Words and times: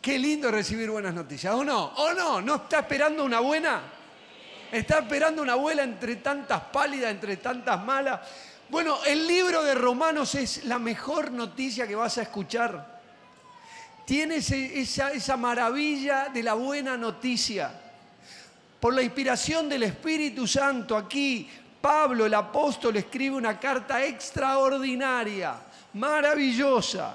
Qué 0.00 0.18
lindo 0.18 0.50
recibir 0.50 0.90
buenas 0.90 1.14
noticias, 1.14 1.52
¿o 1.54 1.64
no? 1.64 1.86
¿O 1.86 2.12
no? 2.14 2.40
¿No 2.40 2.54
está 2.56 2.80
esperando 2.80 3.24
una 3.24 3.40
buena? 3.40 3.82
¿Está 4.70 4.98
esperando 5.00 5.42
una 5.42 5.56
buena 5.56 5.82
entre 5.82 6.16
tantas 6.16 6.60
pálidas, 6.72 7.10
entre 7.10 7.38
tantas 7.38 7.82
malas? 7.84 8.20
Bueno, 8.68 8.98
el 9.04 9.26
libro 9.26 9.62
de 9.62 9.74
Romanos 9.74 10.34
es 10.36 10.64
la 10.64 10.78
mejor 10.78 11.32
noticia 11.32 11.86
que 11.88 11.96
vas 11.96 12.18
a 12.18 12.22
escuchar. 12.22 13.00
Tiene 14.04 14.36
ese- 14.36 14.78
esa, 14.80 15.10
esa 15.10 15.36
maravilla 15.36 16.28
de 16.32 16.42
la 16.42 16.54
buena 16.54 16.96
noticia. 16.96 17.72
Por 18.78 18.94
la 18.94 19.02
inspiración 19.02 19.68
del 19.68 19.82
Espíritu 19.84 20.46
Santo 20.46 20.96
aquí, 20.96 21.48
Pablo 21.86 22.26
el 22.26 22.34
apóstol 22.34 22.96
escribe 22.96 23.36
una 23.36 23.60
carta 23.60 24.04
extraordinaria, 24.04 25.54
maravillosa. 25.92 27.14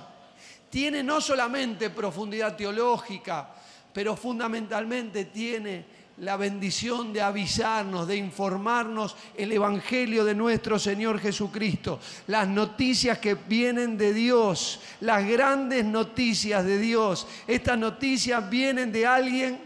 Tiene 0.70 1.04
no 1.04 1.20
solamente 1.20 1.90
profundidad 1.90 2.55
teológica, 2.55 3.50
pero 3.92 4.16
fundamentalmente 4.16 5.26
tiene 5.26 5.84
la 6.20 6.38
bendición 6.38 7.12
de 7.12 7.22
avisarnos, 7.22 8.08
de 8.08 8.16
informarnos 8.16 9.18
el 9.36 9.52
Evangelio 9.52 10.23
de 10.23 10.36
nuestro 10.36 10.80
Señor 10.80 11.20
Jesucristo, 11.20 12.00
las 12.28 12.48
noticias 12.48 13.17
que 13.17 13.34
vienen 13.36 13.98
de 13.98 14.14
Dios, 14.14 14.80
las 15.02 15.28
grandes 15.28 15.84
noticias 15.84 16.64
de 16.64 16.78
Dios. 16.78 17.28
Estas 17.45 17.78
noticias 17.78 18.50
vienen 18.50 18.90
de 18.94 19.06
alguien 19.06 19.59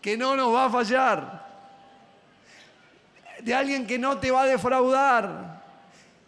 que 0.00 0.16
no 0.16 0.36
nos 0.36 0.54
va 0.54 0.66
a 0.66 0.70
fallar, 0.70 1.47
de 3.42 3.54
alguien 3.54 3.86
que 3.86 3.98
no 3.98 4.18
te 4.18 4.30
va 4.30 4.42
a 4.42 4.46
defraudar, 4.46 5.62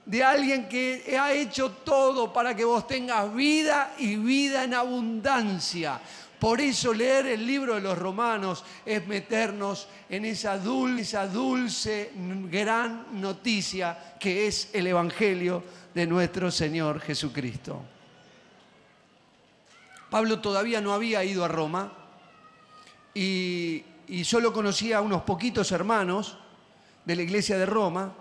de 0.05 0.25
alguien 0.25 0.69
que 0.69 1.17
ha 1.21 1.33
hecho 1.33 1.71
todo 1.71 2.33
para 2.33 2.55
que 2.55 2.65
vos 2.65 2.87
tengas 2.87 3.33
vida 3.35 3.95
y 3.99 4.17
vida 4.17 4.65
en 4.65 4.75
abundancia. 4.75 6.01
Por 6.41 6.59
eso 6.61 6.95
leer 6.95 7.27
el 7.27 7.47
libro 7.47 7.75
de 7.75 7.83
los 7.83 7.99
romanos 7.99 8.65
es 8.87 9.07
meternos 9.07 9.89
en 10.09 10.25
esa 10.25 10.57
dulce, 10.57 11.19
dulce, 11.29 12.13
gran 12.51 13.21
noticia 13.21 14.17
que 14.19 14.47
es 14.47 14.71
el 14.73 14.87
Evangelio 14.87 15.63
de 15.95 16.07
nuestro 16.07 16.51
Señor 16.51 17.01
Jesucristo. 17.01 17.83
Pablo 20.09 20.41
todavía 20.41 20.81
no 20.81 20.95
había 20.95 21.23
ido 21.23 21.45
a 21.45 21.49
Roma 21.49 21.93
y, 23.15 23.85
y 24.09 24.25
solo 24.25 24.53
conocía 24.53 24.99
a 24.99 25.03
unos 25.03 25.23
poquitos 25.23 25.71
hermanos 25.73 26.39
de 27.05 27.17
la 27.17 27.23
iglesia 27.23 27.59
de 27.59 27.67
Roma 27.67 28.15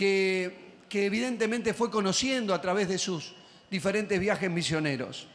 que, 0.00 0.70
evidentemente 0.92 1.74
fue 1.74 1.90
conociendo 1.90 2.54
a 2.54 2.60
través 2.60 2.88
de 2.88 2.96
sus 2.96 3.34
diferentes 3.70 4.18
viajes 4.18 4.50
misioneros. 4.50 5.28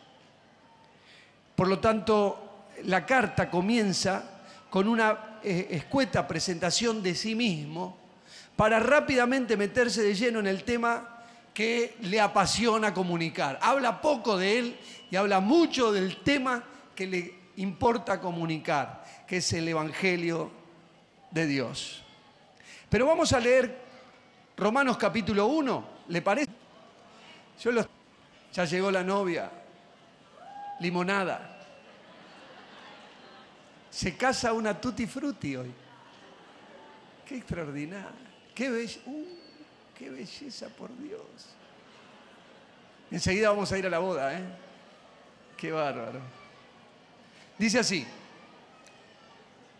Por 1.56 1.68
lo 1.68 1.80
tanto, 1.80 2.66
la 2.84 3.06
carta 3.06 3.50
comienza 3.50 4.42
con 4.70 4.88
una 4.88 5.40
eh, 5.44 5.68
escueta 5.70 6.28
presentación 6.28 7.02
de 7.02 7.16
sí 7.16 7.36
mismo 7.36 7.98
para 8.56 8.80
rápidamente 8.80 9.56
meterse 9.56 10.02
de 10.02 10.16
lleno 10.16 10.40
en 10.40 10.48
el 10.48 10.64
tema 10.64 11.24
que 11.54 11.96
le 12.02 12.20
apasiona 12.20 12.94
comunicar. 12.94 13.60
Habla 13.62 14.02
poco 14.02 14.38
de 14.38 14.60
él 14.60 14.80
y 15.12 15.16
habla 15.16 15.40
mucho 15.40 15.92
del 15.92 16.18
tema 16.18 16.64
que 16.96 17.08
le 17.08 17.36
importa 17.58 18.20
comunicar, 18.20 19.06
que 19.28 19.38
es 19.38 19.54
el 19.54 19.68
Evangelio 19.68 20.52
de 21.32 21.48
Dios. 21.48 22.05
Pero 22.90 23.06
vamos 23.06 23.34
a 23.34 23.40
leer 23.40 23.76
Romanos 24.58 24.98
capítulo 24.98 25.48
1, 25.48 25.88
¿le 26.10 26.22
parece? 26.22 26.52
Yo 27.62 27.72
Ya 28.54 28.66
llegó 28.66 28.92
la 28.92 29.04
novia, 29.04 29.50
limonada. 30.80 31.52
Se 33.90 34.16
casa 34.16 34.54
una 34.54 34.80
tutti 34.80 35.08
frutti 35.08 35.56
hoy. 35.56 35.74
Qué 37.26 37.38
extraordinario. 37.38 38.26
Qué, 38.54 38.70
uh, 39.06 39.26
qué 39.98 40.10
belleza, 40.10 40.70
por 40.70 40.96
Dios. 40.98 41.22
Enseguida 43.12 43.50
vamos 43.50 43.72
a 43.72 43.78
ir 43.78 43.86
a 43.86 43.90
la 43.90 44.00
boda, 44.00 44.38
¿eh? 44.38 44.44
Qué 45.58 45.72
bárbaro. 45.72 46.20
Dice 47.58 47.80
así. 47.80 48.06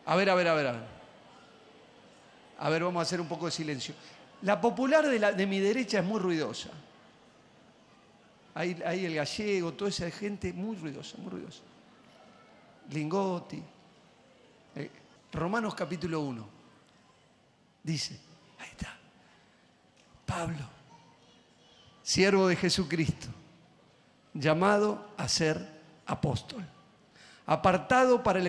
A 0.06 0.14
a 0.14 0.16
ver, 0.16 0.30
a 0.30 0.36
ver, 0.36 0.48
a 0.48 0.54
ver. 0.54 0.95
A 2.60 2.70
ver, 2.70 2.84
vamos 2.84 3.00
a 3.00 3.04
hacer 3.04 3.20
un 3.20 3.28
poco 3.28 3.46
de 3.46 3.52
silencio. 3.52 3.94
La 4.42 4.60
popular 4.60 5.08
de, 5.08 5.48
mi 5.48 5.60
derecha 5.60 6.00
es 6.00 6.06
muy 6.06 6.20
ruidosa. 6.20 6.70
Ahí, 8.54 8.82
ahí 8.86 9.06
el 9.06 9.16
gallego, 9.16 9.74
toda 9.74 9.90
esa 9.90 10.10
gente 10.12 10.54
muy 10.54 10.76
ruidosa, 10.78 11.18
muy 11.18 11.32
ruidosa. 11.32 11.62
Lingotti. 12.92 13.62
Eh, 14.76 14.92
Romanos 15.32 15.76
capítulo 15.76 16.22
1. 16.22 16.48
Dice, 17.84 18.20
ahí 18.60 18.70
está. 18.72 18.98
Pablo, 20.26 20.68
siervo 22.02 22.48
de 22.48 22.56
Jesucristo, 22.56 23.28
llamado 24.34 25.08
a 25.18 25.28
ser 25.28 25.76
apóstol, 26.06 26.66
apartado 27.46 28.24
para 28.24 28.40
el 28.40 28.48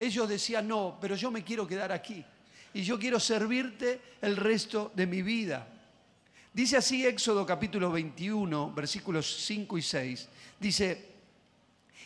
Ellos 0.00 0.26
decían, 0.26 0.66
no, 0.66 0.96
pero 0.98 1.14
yo 1.14 1.30
me 1.30 1.44
quiero 1.44 1.66
quedar 1.68 1.92
aquí. 1.92 2.24
y 2.72 2.82
yo 2.82 2.98
quiero 2.98 3.20
servirte 3.20 4.00
el 4.22 4.36
resto 4.36 4.92
de 4.94 5.06
mi 5.06 5.22
vida. 5.22 5.66
Dice 6.52 6.76
así 6.76 7.06
Éxodo 7.06 7.44
capítulo 7.44 7.92
21, 7.92 8.72
versículos 8.72 9.44
5 9.44 9.78
y 9.78 9.82
6. 9.82 10.28
Dice, 10.58 11.10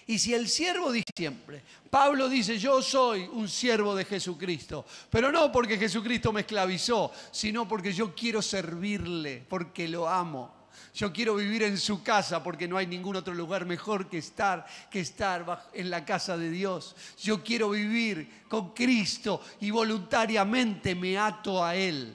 y 0.06 0.18
si 0.18 0.34
el 0.34 0.48
siervo 0.48 0.92
dice 0.92 1.10
siempre, 1.16 1.62
Pablo 1.88 2.28
dice, 2.28 2.58
yo 2.58 2.82
soy 2.82 3.22
un 3.32 3.48
siervo 3.48 3.94
de 3.94 4.04
Jesucristo, 4.04 4.84
pero 5.08 5.32
no 5.32 5.50
porque 5.50 5.78
Jesucristo 5.78 6.32
me 6.32 6.42
esclavizó, 6.42 7.10
sino 7.30 7.66
porque 7.66 7.92
yo 7.92 8.14
quiero 8.14 8.42
servirle, 8.42 9.42
porque 9.48 9.88
lo 9.88 10.08
amo. 10.08 10.63
Yo 10.94 11.12
quiero 11.12 11.34
vivir 11.36 11.62
en 11.62 11.78
su 11.78 12.02
casa 12.02 12.42
porque 12.42 12.68
no 12.68 12.76
hay 12.76 12.86
ningún 12.86 13.16
otro 13.16 13.34
lugar 13.34 13.66
mejor 13.66 14.08
que 14.08 14.18
estar 14.18 14.66
que 14.90 15.00
estar 15.00 15.68
en 15.72 15.90
la 15.90 16.04
casa 16.04 16.36
de 16.36 16.50
Dios. 16.50 16.94
Yo 17.20 17.42
quiero 17.42 17.70
vivir 17.70 18.44
con 18.48 18.72
Cristo 18.72 19.40
y 19.60 19.70
voluntariamente 19.70 20.94
me 20.94 21.18
ato 21.18 21.64
a 21.64 21.74
él. 21.74 22.14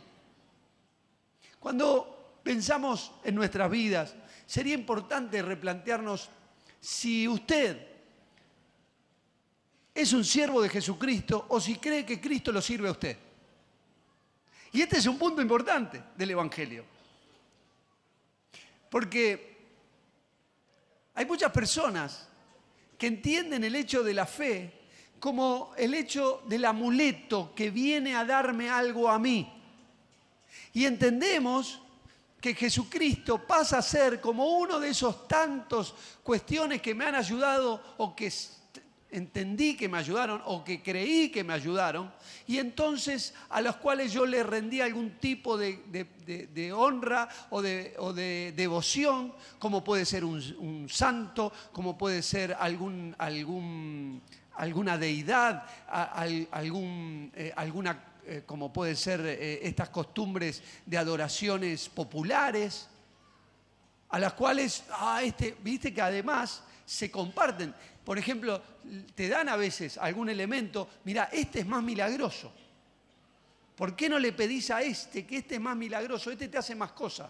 Cuando 1.60 2.40
pensamos 2.44 3.12
en 3.24 3.36
nuestras 3.36 3.70
vidas, 3.70 4.16
sería 4.46 4.74
importante 4.74 5.42
replantearnos 5.42 6.30
si 6.80 7.28
usted 7.28 7.88
es 9.94 10.14
un 10.14 10.24
siervo 10.24 10.62
de 10.62 10.70
Jesucristo 10.70 11.46
o 11.50 11.60
si 11.60 11.76
cree 11.76 12.06
que 12.06 12.22
Cristo 12.22 12.52
lo 12.52 12.62
sirve 12.62 12.88
a 12.88 12.92
usted. 12.92 13.18
Y 14.72 14.82
este 14.82 14.98
es 14.98 15.06
un 15.08 15.18
punto 15.18 15.42
importante 15.42 16.02
del 16.16 16.32
Evangelio. 16.32 16.86
Porque 18.90 19.58
hay 21.14 21.26
muchas 21.26 21.52
personas 21.52 22.28
que 22.98 23.08
entienden 23.08 23.64
el 23.64 23.76
hecho 23.76 24.04
de 24.04 24.14
la 24.14 24.26
fe 24.26 24.80
como 25.20 25.74
el 25.78 25.94
hecho 25.94 26.42
del 26.48 26.66
amuleto 26.66 27.54
que 27.54 27.72
viene 27.72 28.16
a 28.16 28.26
darme 28.26 28.70
algo 28.70 29.10
a 29.10 29.20
mí. 29.20 29.52
Y 30.74 30.86
entendemos 30.86 31.82
que 32.40 32.56
Jesucristo 32.56 33.46
pasa 33.46 33.80
a 33.80 33.82
ser 33.82 34.22
como 34.22 34.58
uno 34.58 34.80
de 34.80 34.90
esos 34.90 35.28
tantos 35.28 35.94
cuestiones 36.24 36.82
que 36.82 36.96
me 36.96 37.06
han 37.06 37.16
ayudado 37.16 37.96
o 37.98 38.16
que 38.16 38.32
entendí 39.12 39.76
que 39.76 39.90
me 39.90 39.98
ayudaron 39.98 40.42
o 40.46 40.64
que 40.64 40.82
creí 40.84 41.30
que 41.30 41.44
me 41.44 41.54
ayudaron, 41.54 42.12
y 42.48 42.58
entonces 42.58 43.34
a 43.50 43.62
los 43.62 43.78
cuales 43.78 44.12
yo 44.12 44.26
le 44.26 44.44
rendí 44.44 44.82
algún 44.82 45.18
tipo 45.20 45.58
de, 45.58 46.74
honra 46.74 47.28
o, 47.50 47.62
de, 47.62 48.54
devoción, 48.56 49.34
como 49.58 49.84
puede 49.84 50.06
ser 50.06 50.24
un, 50.24 50.88
santo, 50.90 51.52
como 51.72 51.98
puede 51.98 52.22
ser 52.22 52.56
algún, 52.60 53.16
algún, 53.18 54.22
alguna 54.56 54.98
deidad, 54.98 55.64
algún, 56.52 57.32
eh, 57.36 57.52
alguna 57.56 58.10
eh, 58.32 58.44
como 58.46 58.72
pueden 58.72 58.96
ser 58.96 59.22
eh, 59.26 59.60
estas 59.64 59.90
costumbres 59.90 60.62
de 60.86 61.00
adoraciones 61.00 61.90
populares, 61.90 62.88
a 64.10 64.20
las 64.20 64.34
cuales, 64.34 64.84
ah, 64.92 65.22
este, 65.24 65.58
viste 65.64 65.92
que 65.92 66.02
además 66.02 66.64
se 66.90 67.12
comparten. 67.12 67.74
Por 68.04 68.18
ejemplo, 68.18 68.60
te 69.14 69.30
dan 69.30 69.48
a 69.48 69.56
veces 69.56 70.00
algún 70.00 70.28
elemento, 70.28 70.90
mira, 71.04 71.30
este 71.32 71.60
es 71.60 71.68
más 71.68 71.84
milagroso. 71.84 72.52
¿Por 73.76 73.96
qué 73.96 74.10
no 74.10 74.18
le 74.18 74.34
pedís 74.34 74.72
a 74.72 74.82
este 74.82 75.24
que 75.24 75.38
este 75.38 75.56
es 75.56 75.62
más 75.62 75.78
milagroso? 75.78 76.32
Este 76.32 76.48
te 76.48 76.58
hace 76.58 76.74
más 76.74 76.92
cosas. 76.94 77.30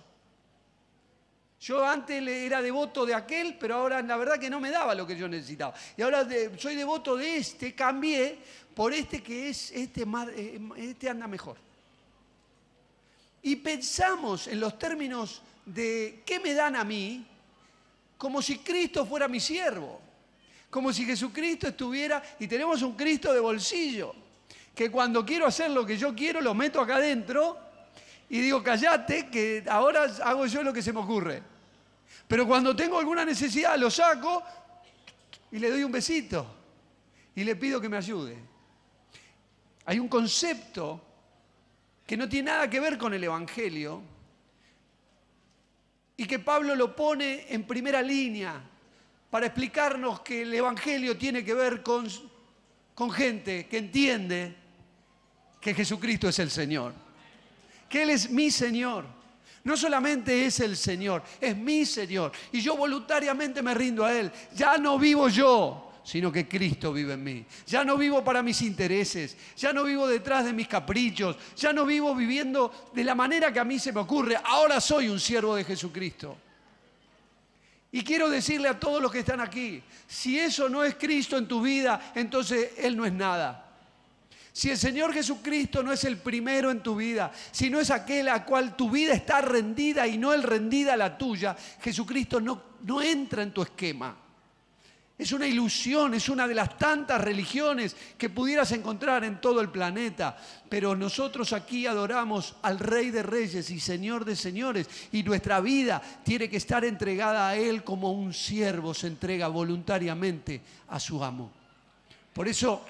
Yo 1.60 1.86
antes 1.86 2.26
era 2.26 2.62
devoto 2.62 3.06
de 3.06 3.14
aquel, 3.14 3.58
pero 3.60 3.76
ahora 3.76 4.02
la 4.02 4.16
verdad 4.16 4.40
que 4.40 4.50
no 4.50 4.62
me 4.62 4.72
daba 4.72 4.96
lo 4.96 5.06
que 5.06 5.18
yo 5.18 5.28
necesitaba. 5.28 5.74
Y 5.98 6.04
ahora 6.04 6.26
soy 6.58 6.76
devoto 6.76 7.18
de 7.18 7.36
este, 7.36 7.76
cambié 7.76 8.40
por 8.74 8.94
este 8.94 9.22
que 9.22 9.50
es, 9.50 9.72
este, 9.72 10.06
eh, 10.38 10.60
este 10.78 11.10
anda 11.10 11.28
mejor. 11.28 11.58
Y 13.42 13.58
pensamos 13.58 14.48
en 14.48 14.62
los 14.62 14.80
términos 14.80 15.42
de 15.66 16.24
qué 16.26 16.40
me 16.40 16.54
dan 16.54 16.78
a 16.78 16.86
mí, 16.86 17.26
como 18.19 18.42
si 18.42 18.60
Cristo 18.60 19.06
fuera 19.06 19.30
mi 19.30 19.39
siervo, 19.39 20.01
como 20.69 20.92
si 20.92 21.06
Jesucristo 21.06 21.69
estuviera, 21.69 22.21
y 22.38 22.48
tenemos 22.48 22.81
un 22.81 22.94
Cristo 22.98 23.33
de 23.33 23.39
bolsillo, 23.39 24.13
que 24.75 24.92
cuando 24.92 25.25
quiero 25.25 25.48
hacer 25.48 25.71
lo 25.71 25.86
que 25.86 25.98
yo 25.98 26.13
quiero, 26.13 26.42
lo 26.42 26.54
meto 26.54 26.81
acá 26.81 26.98
adentro 26.98 27.57
y 28.30 28.42
digo, 28.42 28.62
callate, 28.62 29.30
que 29.30 29.63
ahora 29.69 30.04
hago 30.25 30.45
yo 30.48 30.62
lo 30.63 30.74
que 30.74 30.81
se 30.81 30.92
me 30.92 31.00
ocurre. 31.00 31.42
Pero 32.27 32.45
cuando 32.45 32.75
tengo 32.75 33.00
alguna 33.00 33.24
necesidad, 33.24 33.77
lo 33.77 33.89
saco 33.89 34.44
y 35.50 35.57
le 35.57 35.69
doy 35.72 35.86
un 35.86 35.92
besito 35.94 36.45
y 37.33 37.45
le 37.45 37.56
pido 37.56 37.80
que 37.80 37.88
me 37.88 37.95
ayude. 37.95 38.38
Hay 39.86 39.98
un 39.98 40.10
concepto 40.10 41.01
que 42.06 42.18
no 42.18 42.27
tiene 42.27 42.51
nada 42.51 42.69
que 42.69 42.81
ver 42.81 42.98
con 42.98 43.13
el 43.13 43.24
Evangelio 43.24 44.01
y 46.19 46.25
que 46.25 46.38
Pablo 46.38 46.75
lo 46.75 46.94
pone 46.94 47.45
en 47.48 47.63
primera 47.63 48.01
línea 48.01 48.62
para 49.30 49.45
explicarnos 49.45 50.19
que 50.19 50.42
el 50.42 50.54
Evangelio 50.54 51.18
tiene 51.18 51.45
que 51.45 51.54
ver 51.54 51.81
con, 51.81 52.10
gente 53.13 53.68
que 53.68 53.77
entiende 53.77 54.54
que 55.62 55.74
Jesucristo 55.74 56.27
es 56.27 56.38
el 56.39 56.51
Señor 56.51 56.94
que 57.88 58.04
Él 58.04 58.10
es 58.12 58.30
mi 58.30 58.51
Señor. 58.51 59.06
No 59.63 59.75
solamente 59.77 60.45
es 60.45 60.60
el 60.60 60.75
Señor, 60.75 61.24
es 61.39 61.56
mi 61.56 61.86
Señor. 61.86 62.33
Y 62.51 62.62
yo 62.62 62.75
voluntariamente 62.75 63.62
me 63.62 63.74
rindo 63.74 64.06
a 64.06 64.13
Él. 64.13 64.31
Ya 64.54 64.77
no 64.77 65.00
vivo 65.00 65.27
yo, 65.30 65.88
sino 66.04 66.31
que 66.31 66.48
Cristo 66.48 66.94
vive 66.94 67.13
en 67.13 67.24
mí. 67.24 67.46
Ya 67.68 67.84
no 67.84 67.98
vivo 67.98 68.24
para 68.24 68.42
mis 68.42 68.62
intereses, 68.62 69.36
ya 69.56 69.74
no 69.74 69.84
vivo 69.84 70.07
detrás 70.07 70.46
de 70.46 70.54
mis 70.54 70.68
caprichos, 70.68 71.38
ya 71.56 71.74
no 71.74 71.86
vivo 71.86 72.16
viviendo 72.16 72.90
de 72.94 73.04
la 73.04 73.16
manera 73.16 73.51
que 73.54 73.60
a 73.60 73.66
mí 73.66 73.80
se 73.80 73.92
me 73.92 74.00
ocurre. 74.00 74.38
Ahora 74.44 74.80
soy 74.81 75.10
un 75.10 75.19
siervo 75.19 75.56
de 75.56 75.63
Jesucristo. 75.63 76.38
Y 77.92 78.04
quiero 78.04 78.30
decirle 78.30 78.69
a 78.69 78.80
todos 78.80 79.01
los 79.01 79.12
que 79.12 79.19
están 79.19 79.42
aquí, 79.42 79.81
si 80.07 80.38
eso 80.38 80.69
no 80.69 80.84
es 80.84 80.96
Cristo 80.96 81.38
en 81.38 81.48
tu 81.48 81.62
vida, 81.62 82.12
entonces 82.13 82.72
Él 82.78 82.96
no 82.96 83.06
es 83.06 83.13
nada. 83.13 83.66
Si 84.51 84.69
el 84.69 84.78
Señor 84.78 85.13
Jesucristo 85.13 85.81
no 85.81 85.92
es 85.92 86.04
el 86.04 86.18
primero 86.18 86.69
en 86.69 86.81
tu 86.81 86.96
vida, 86.96 87.31
si 87.51 87.69
no 87.69 87.80
es 87.80 87.90
aquel 87.92 88.30
a 88.30 88.44
cual 88.46 88.75
tu 88.75 88.90
vida 88.92 89.13
está 89.13 89.42
rendida 89.42 90.06
y 90.06 90.18
no 90.18 90.34
el 90.34 90.44
rendida 90.44 90.94
a 90.94 90.98
la 90.98 91.18
tuya, 91.18 91.56
Jesucristo 91.81 92.40
no, 92.40 92.62
no 92.81 93.01
entra 93.01 93.42
en 93.42 93.54
tu 93.54 93.62
esquema. 93.62 94.16
Es 95.19 95.33
una 95.33 95.45
ilusión, 95.45 96.13
es 96.13 96.30
una 96.30 96.48
de 96.48 96.56
las 96.56 96.77
tantas 96.77 97.19
religiones 97.19 97.94
que 98.18 98.30
pudieras 98.30 98.71
encontrar 98.71 99.25
en 99.25 99.42
todo 99.42 99.60
el 99.60 99.69
planeta. 99.69 100.38
Pero 100.69 100.95
nosotros 100.95 101.51
aquí 101.51 101.86
adoramos 101.86 102.56
al 102.62 102.80
Rey 102.80 103.12
de 103.12 103.21
Reyes 103.21 103.69
y 103.69 103.81
Señor 103.81 104.24
de 104.24 104.38
Señores. 104.38 104.89
Y 105.12 105.24
nuestra 105.24 105.60
vida 105.60 106.01
tiene 106.24 106.50
que 106.50 106.55
estar 106.55 106.86
entregada 106.86 107.50
a 107.50 107.58
Él 107.58 107.84
como 107.84 108.13
un 108.13 108.34
siervo 108.34 108.94
se 108.94 109.08
entrega 109.08 109.50
voluntariamente 109.50 110.62
a 110.88 111.01
su 111.01 111.22
amo. 111.22 111.51
Por 112.32 112.48
eso 112.48 112.86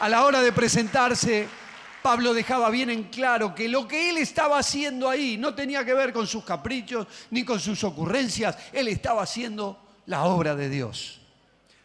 a 0.00 0.08
la 0.10 0.24
hora 0.24 0.42
de 0.42 0.52
presentarse, 0.52 1.48
Pablo 2.02 2.34
dejaba 2.34 2.68
bien 2.70 2.90
en 2.90 3.04
claro 3.04 3.54
que 3.54 3.68
lo 3.68 3.86
que 3.86 4.10
él 4.10 4.18
estaba 4.18 4.58
haciendo 4.58 5.08
ahí 5.08 5.36
no 5.38 5.54
tenía 5.54 5.84
que 5.84 5.94
ver 5.94 6.12
con 6.12 6.26
sus 6.26 6.44
caprichos 6.44 7.06
ni 7.30 7.44
con 7.44 7.60
sus 7.60 7.84
ocurrencias, 7.84 8.58
él 8.72 8.88
estaba 8.88 9.22
haciendo 9.22 9.78
la 10.06 10.24
obra 10.24 10.56
de 10.56 10.68
Dios, 10.68 11.20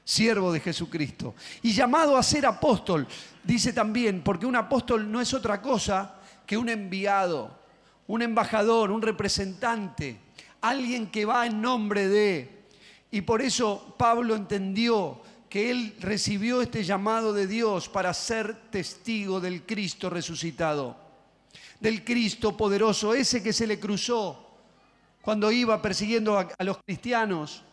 siervo 0.04 0.52
de 0.52 0.60
Jesucristo. 0.60 1.36
Y 1.62 1.72
llamado 1.74 2.18
a 2.18 2.24
ser 2.24 2.46
apóstol, 2.46 3.08
dice 3.44 3.74
también, 3.74 4.24
porque 4.24 4.46
un 4.46 4.56
apóstol 4.56 5.10
no 5.12 5.22
es 5.22 5.34
otra 5.34 5.62
cosa 5.62 6.16
que 6.46 6.58
un 6.58 6.70
enviado, 6.70 7.52
un 8.08 8.22
embajador, 8.22 8.90
un 8.90 9.02
representante, 9.02 10.20
alguien 10.62 11.12
que 11.12 11.26
va 11.26 11.46
en 11.46 11.62
nombre 11.62 12.08
de... 12.08 12.58
Y 13.12 13.22
por 13.22 13.42
eso 13.42 13.96
Pablo 13.98 14.36
entendió 14.36 15.22
que 15.50 15.72
él 15.72 15.96
recibió 16.00 16.62
este 16.62 16.84
llamado 16.84 17.34
de 17.34 17.48
Dios 17.48 17.88
para 17.88 18.14
ser 18.14 18.70
testigo 18.70 19.40
del 19.40 19.66
Cristo 19.66 20.10
resucitado, 20.10 20.98
del 21.80 22.04
Cristo 22.04 22.58
poderoso, 22.58 23.14
ese 23.14 23.42
que 23.42 23.54
se 23.54 23.68
le 23.68 23.80
cruzó 23.80 24.48
cuando 25.22 25.52
iba 25.52 25.82
persiguiendo 25.82 26.38
a, 26.38 26.48
los 26.60 26.78
cristianos 26.86 27.64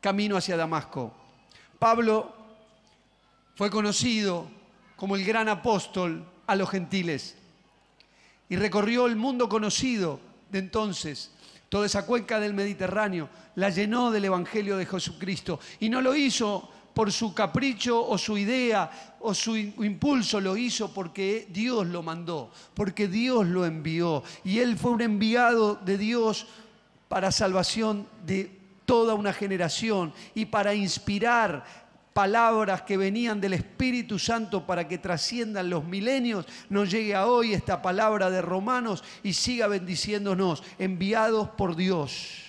camino 0.00 0.36
hacia 0.36 0.56
Damasco. 0.56 1.12
Pablo 1.78 2.34
fue 3.54 3.70
conocido 3.70 4.46
como 4.96 5.16
el 5.16 5.24
gran 5.24 5.48
apóstol 5.48 6.24
a 6.46 6.56
los 6.56 6.70
gentiles 6.70 7.36
y 8.48 8.56
recorrió 8.56 9.06
el 9.06 9.16
mundo 9.16 9.48
conocido 9.48 10.20
de 10.50 10.58
entonces. 10.58 11.32
Toda 11.68 11.86
esa 11.86 12.06
cuenca 12.06 12.38
del 12.38 12.54
Mediterráneo 12.54 13.28
la 13.56 13.70
llenó 13.70 14.10
del 14.10 14.26
Evangelio 14.26 14.76
de 14.76 14.86
Jesucristo 14.86 15.58
y 15.80 15.88
no 15.88 16.00
lo 16.00 16.14
hizo 16.14 16.70
por 16.96 17.12
su 17.12 17.34
capricho 17.34 18.08
o 18.08 18.16
su 18.16 18.38
idea 18.38 18.90
o 19.20 19.34
su 19.34 19.54
impulso, 19.54 20.40
lo 20.40 20.56
hizo 20.56 20.94
porque 20.94 21.46
Dios 21.50 21.86
lo 21.88 22.02
mandó, 22.02 22.50
porque 22.72 23.06
Dios 23.06 23.46
lo 23.46 23.66
envió. 23.66 24.24
Y 24.44 24.60
él 24.60 24.78
fue 24.78 24.92
un 24.92 25.02
enviado 25.02 25.74
de 25.74 25.98
Dios 25.98 26.46
para 27.06 27.30
salvación 27.30 28.08
de 28.24 28.50
toda 28.86 29.12
una 29.12 29.34
generación 29.34 30.14
y 30.34 30.46
para 30.46 30.72
inspirar 30.72 31.66
palabras 32.14 32.80
que 32.80 32.96
venían 32.96 33.42
del 33.42 33.52
Espíritu 33.52 34.18
Santo 34.18 34.64
para 34.64 34.88
que 34.88 34.96
trasciendan 34.96 35.68
los 35.68 35.84
milenios, 35.84 36.46
nos 36.70 36.90
llegue 36.90 37.14
a 37.14 37.26
hoy 37.26 37.52
esta 37.52 37.82
palabra 37.82 38.30
de 38.30 38.40
Romanos 38.40 39.04
y 39.22 39.34
siga 39.34 39.66
bendiciéndonos, 39.66 40.62
enviados 40.78 41.50
por 41.50 41.76
Dios. 41.76 42.42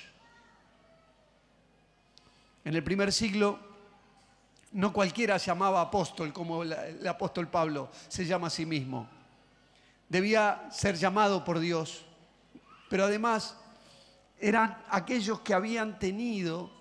En 2.63 2.75
el 2.75 2.83
primer 2.83 3.11
siglo 3.11 3.66
no 4.73 4.91
cualquiera 4.93 5.39
se 5.39 5.47
llamaba 5.47 5.81
apóstol 5.81 6.33
como 6.33 6.63
el 6.63 7.07
apóstol 7.07 7.47
Pablo 7.47 7.89
se 8.07 8.25
llama 8.25 8.47
a 8.47 8.51
sí 8.51 8.65
mismo. 8.65 9.09
Debía 10.09 10.67
ser 10.71 10.95
llamado 10.95 11.43
por 11.43 11.59
Dios, 11.59 12.05
pero 12.89 13.05
además 13.05 13.57
eran 14.39 14.77
aquellos 14.89 15.41
que 15.41 15.53
habían 15.53 15.99
tenido 15.99 16.71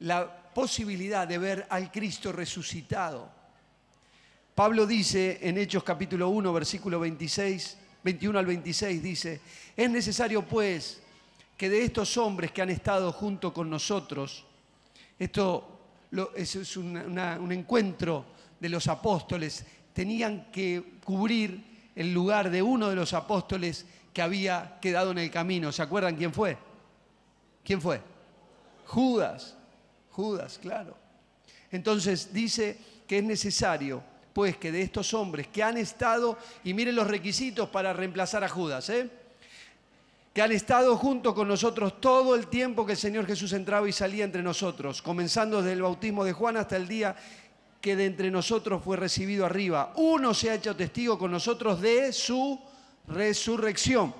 la 0.00 0.52
posibilidad 0.54 1.26
de 1.26 1.38
ver 1.38 1.66
al 1.70 1.90
Cristo 1.90 2.32
resucitado. 2.32 3.30
Pablo 4.54 4.86
dice 4.86 5.38
en 5.42 5.58
Hechos 5.58 5.82
capítulo 5.82 6.28
1, 6.28 6.52
versículo 6.52 7.00
26, 7.00 7.78
21 8.04 8.38
al 8.38 8.46
26, 8.46 9.02
dice, 9.02 9.40
es 9.76 9.90
necesario 9.90 10.42
pues 10.42 11.02
que 11.56 11.68
de 11.68 11.84
estos 11.84 12.16
hombres 12.16 12.52
que 12.52 12.60
han 12.60 12.70
estado 12.70 13.12
junto 13.12 13.52
con 13.54 13.70
nosotros, 13.70 14.44
esto 15.18 15.71
es 16.36 16.76
un 16.76 17.52
encuentro 17.52 18.26
de 18.60 18.68
los 18.68 18.86
apóstoles, 18.86 19.64
tenían 19.92 20.50
que 20.50 20.98
cubrir 21.04 21.90
el 21.94 22.12
lugar 22.12 22.50
de 22.50 22.62
uno 22.62 22.88
de 22.88 22.96
los 22.96 23.12
apóstoles 23.12 23.86
que 24.12 24.22
había 24.22 24.78
quedado 24.80 25.10
en 25.10 25.18
el 25.18 25.30
camino. 25.30 25.72
¿Se 25.72 25.82
acuerdan 25.82 26.16
quién 26.16 26.32
fue? 26.32 26.56
¿Quién 27.64 27.80
fue? 27.80 28.00
Judas. 28.86 29.56
Judas, 30.10 30.58
claro. 30.60 30.96
Entonces 31.70 32.32
dice 32.32 32.78
que 33.06 33.18
es 33.18 33.24
necesario, 33.24 34.02
pues, 34.32 34.56
que 34.58 34.70
de 34.70 34.82
estos 34.82 35.14
hombres 35.14 35.48
que 35.48 35.62
han 35.62 35.78
estado, 35.78 36.38
y 36.64 36.74
miren 36.74 36.94
los 36.94 37.06
requisitos 37.06 37.68
para 37.70 37.92
reemplazar 37.92 38.44
a 38.44 38.48
Judas, 38.48 38.90
¿eh? 38.90 39.10
Que 40.32 40.40
han 40.40 40.52
estado 40.52 40.96
junto 40.96 41.34
con 41.34 41.46
nosotros 41.46 42.00
todo 42.00 42.34
el 42.34 42.46
tiempo 42.46 42.86
que 42.86 42.92
el 42.92 42.98
Señor 42.98 43.26
Jesús 43.26 43.52
entraba 43.52 43.86
y 43.88 43.92
salía 43.92 44.24
entre 44.24 44.42
nosotros, 44.42 45.02
comenzando 45.02 45.60
desde 45.60 45.74
el 45.74 45.82
bautismo 45.82 46.24
de 46.24 46.32
Juan 46.32 46.56
hasta 46.56 46.76
el 46.76 46.88
día 46.88 47.14
que 47.82 47.96
de 47.96 48.06
entre 48.06 48.30
nosotros 48.30 48.82
fue 48.82 48.96
recibido 48.96 49.44
arriba. 49.44 49.92
Uno 49.96 50.32
se 50.32 50.48
ha 50.48 50.54
hecho 50.54 50.74
testigo 50.74 51.18
con 51.18 51.30
nosotros 51.30 51.80
de 51.80 52.12
su 52.12 52.58
resurrección. 53.08 54.14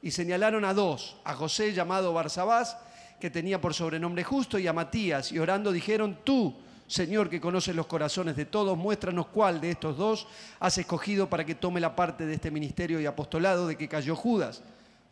Y 0.00 0.10
señalaron 0.10 0.64
a 0.64 0.74
dos, 0.74 1.16
a 1.22 1.34
José 1.34 1.72
llamado 1.72 2.12
Barsabás, 2.12 2.76
que 3.20 3.30
tenía 3.30 3.60
por 3.60 3.74
sobrenombre 3.74 4.24
justo, 4.24 4.58
y 4.58 4.66
a 4.66 4.72
Matías, 4.72 5.30
y 5.30 5.38
orando 5.38 5.70
dijeron, 5.70 6.18
tú, 6.24 6.56
Señor, 6.88 7.30
que 7.30 7.40
conoces 7.40 7.76
los 7.76 7.86
corazones 7.86 8.34
de 8.34 8.46
todos, 8.46 8.76
muéstranos 8.76 9.28
cuál 9.28 9.60
de 9.60 9.70
estos 9.70 9.96
dos 9.96 10.26
has 10.58 10.76
escogido 10.78 11.28
para 11.28 11.44
que 11.46 11.54
tome 11.54 11.78
la 11.78 11.94
parte 11.94 12.26
de 12.26 12.34
este 12.34 12.50
ministerio 12.50 13.00
y 13.00 13.06
apostolado 13.06 13.68
de 13.68 13.76
que 13.76 13.86
cayó 13.86 14.16
Judas 14.16 14.62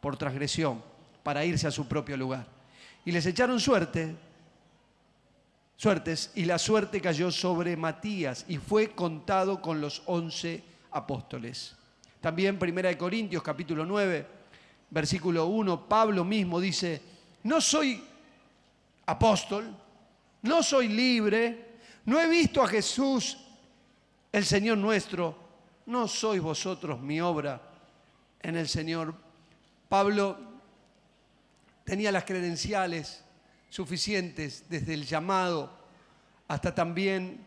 por 0.01 0.17
transgresión, 0.17 0.83
para 1.23 1.45
irse 1.45 1.67
a 1.67 1.71
su 1.71 1.87
propio 1.87 2.17
lugar. 2.17 2.47
Y 3.05 3.13
les 3.13 3.27
echaron 3.27 3.61
suerte, 3.61 4.17
suertes, 5.77 6.33
y 6.35 6.45
la 6.45 6.59
suerte 6.59 7.01
cayó 7.01 7.31
sobre 7.31 7.77
Matías 7.77 8.45
y 8.49 8.59
fue 8.59 8.91
contado 8.91 9.61
con 9.61 9.81
los 9.81 10.03
once 10.07 10.63
apóstoles. 10.91 11.77
También 12.21 12.59
Primera 12.59 12.89
de 12.89 12.99
Corintios 12.99 13.43
capítulo 13.43 13.87
9, 13.87 14.27
versículo 14.91 15.47
1, 15.47 15.89
Pablo 15.89 16.25
mismo 16.25 16.61
dice, 16.61 17.01
no 17.45 17.61
soy 17.61 18.03
apóstol, 19.07 19.75
no 20.43 20.63
soy 20.63 20.89
libre, 20.89 21.71
no 22.05 22.21
he 22.21 22.29
visto 22.29 22.63
a 22.63 22.69
Jesús, 22.69 23.39
el 24.33 24.45
Señor 24.45 24.79
nuestro, 24.79 25.37
no 25.87 26.07
sois 26.07 26.41
vosotros 26.41 27.01
mi 27.01 27.21
obra 27.21 27.61
en 28.41 28.57
el 28.57 28.69
Señor. 28.69 29.15
Pablo 29.91 30.39
tenía 31.83 32.13
las 32.13 32.23
credenciales 32.23 33.25
suficientes 33.69 34.67
desde 34.69 34.95
el 34.95 35.05
llamado 35.05 35.77
hasta 36.47 36.73
también 36.73 37.45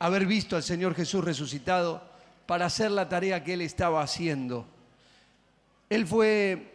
haber 0.00 0.26
visto 0.26 0.56
al 0.56 0.64
Señor 0.64 0.96
Jesús 0.96 1.24
resucitado 1.24 2.02
para 2.46 2.66
hacer 2.66 2.90
la 2.90 3.08
tarea 3.08 3.44
que 3.44 3.52
él 3.52 3.60
estaba 3.60 4.02
haciendo. 4.02 4.66
Él 5.88 6.04
fue 6.04 6.72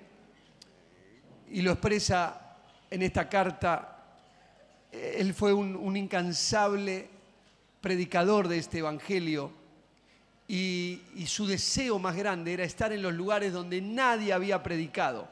y 1.52 1.64
lo 1.64 1.74
expresa 1.74 2.56
en 2.90 3.02
esta 3.02 3.28
carta. 3.28 4.06
Él 4.90 5.34
fue 5.34 5.52
un, 5.52 5.98
incansable 5.98 7.10
predicador 7.82 8.48
de 8.48 8.60
este 8.60 8.78
Evangelio 8.78 9.52
y, 10.48 11.26
su 11.28 11.46
deseo 11.46 12.00
más 12.00 12.16
grande 12.16 12.54
era 12.54 12.64
estar 12.64 12.94
en 12.94 13.02
los 13.02 13.14
lugares 13.14 13.52
donde 13.52 13.82
nadie 13.82 14.32
había 14.32 14.64
predicado 14.64 15.28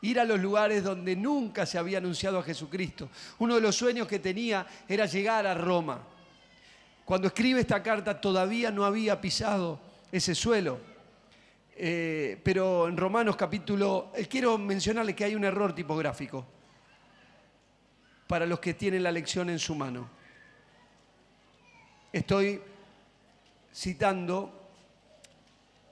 ir 0.00 0.18
a 0.18 0.24
los 0.24 0.40
lugares 0.40 0.82
donde 0.82 1.14
nunca 1.14 1.64
se 1.64 1.78
había 1.78 1.98
anunciado 1.98 2.40
a 2.40 2.42
Jesucristo. 2.42 3.08
Uno 3.38 3.54
de 3.54 3.60
los 3.60 3.76
sueños 3.76 4.08
que 4.08 4.18
tenía 4.18 4.66
era 4.88 5.06
llegar 5.06 5.46
a 5.46 5.54
Roma. 5.54 6.02
Cuando 7.04 7.28
escribe 7.28 7.60
esta 7.60 7.84
carta 7.84 8.20
todavía 8.20 8.72
no 8.72 8.84
había 8.84 9.20
pisado 9.20 9.78
ese 10.10 10.34
suelo. 10.34 10.80
Eh, 11.76 12.40
pero 12.42 12.88
en 12.88 12.96
Romanos 12.96 13.36
capítulo, 13.36 14.10
eh, 14.16 14.26
quiero 14.26 14.58
mencionarles 14.58 15.14
que 15.14 15.22
hay 15.22 15.36
un 15.36 15.44
error 15.44 15.72
tipográfico 15.72 16.44
para 18.26 18.44
los 18.44 18.58
que 18.58 18.74
tienen 18.74 19.04
la 19.04 19.12
lección 19.12 19.50
en 19.50 19.60
su 19.60 19.76
mano. 19.76 20.10
Estoy 22.12 22.60
citando 23.74 24.62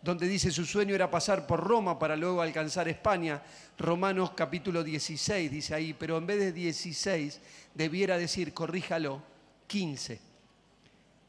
donde 0.02 0.26
dice 0.26 0.50
su 0.50 0.64
sueño 0.64 0.94
era 0.94 1.10
pasar 1.10 1.46
por 1.46 1.60
Roma 1.60 1.98
para 1.98 2.16
luego 2.16 2.40
alcanzar 2.40 2.88
España. 2.88 3.42
Romanos 3.78 4.32
capítulo 4.34 4.82
16 4.82 5.50
dice 5.50 5.74
ahí, 5.74 5.94
pero 5.94 6.16
en 6.16 6.26
vez 6.26 6.38
de 6.38 6.52
16 6.52 7.40
debiera 7.74 8.16
decir, 8.16 8.54
corríjalo, 8.54 9.22
15. 9.66 10.20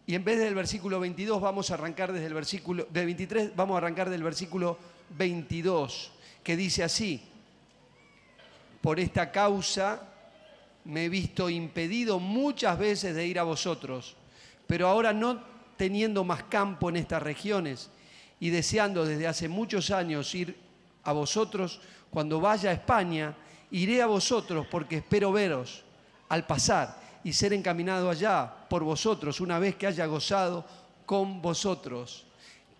Y 0.07 0.15
en 0.15 0.23
vez 0.23 0.39
del 0.39 0.55
versículo 0.55 0.99
22 0.99 1.41
vamos 1.41 1.69
a 1.69 1.73
arrancar 1.73 2.11
desde 2.13 2.27
el 2.27 2.33
versículo 2.33 2.87
de 2.89 3.05
23 3.05 3.55
vamos 3.55 3.75
a 3.75 3.77
arrancar 3.77 4.09
del 4.09 4.23
versículo 4.23 4.77
22 5.17 6.11
que 6.43 6.55
dice 6.55 6.83
así: 6.83 7.21
Por 8.81 8.99
esta 8.99 9.31
causa 9.31 10.07
me 10.85 11.05
he 11.05 11.09
visto 11.09 11.49
impedido 11.49 12.19
muchas 12.19 12.79
veces 12.79 13.13
de 13.15 13.27
ir 13.27 13.37
a 13.37 13.43
vosotros, 13.43 14.15
pero 14.65 14.87
ahora 14.87 15.13
no 15.13 15.50
teniendo 15.81 16.23
más 16.23 16.43
campo 16.43 16.89
en 16.89 16.97
estas 16.97 17.23
regiones 17.23 17.89
y 18.39 18.51
deseando 18.51 19.03
desde 19.03 19.25
hace 19.25 19.49
muchos 19.49 19.89
años 19.89 20.35
ir 20.35 20.55
a 21.03 21.11
vosotros, 21.11 21.81
cuando 22.11 22.39
vaya 22.39 22.69
a 22.69 22.73
España, 22.73 23.35
iré 23.71 23.99
a 23.99 24.05
vosotros 24.05 24.67
porque 24.69 24.97
espero 24.97 25.31
veros 25.31 25.83
al 26.29 26.45
pasar 26.45 27.01
y 27.23 27.33
ser 27.33 27.53
encaminado 27.53 28.11
allá 28.11 28.53
por 28.69 28.83
vosotros 28.83 29.41
una 29.41 29.57
vez 29.57 29.75
que 29.75 29.87
haya 29.87 30.05
gozado 30.05 30.63
con 31.07 31.41
vosotros. 31.41 32.27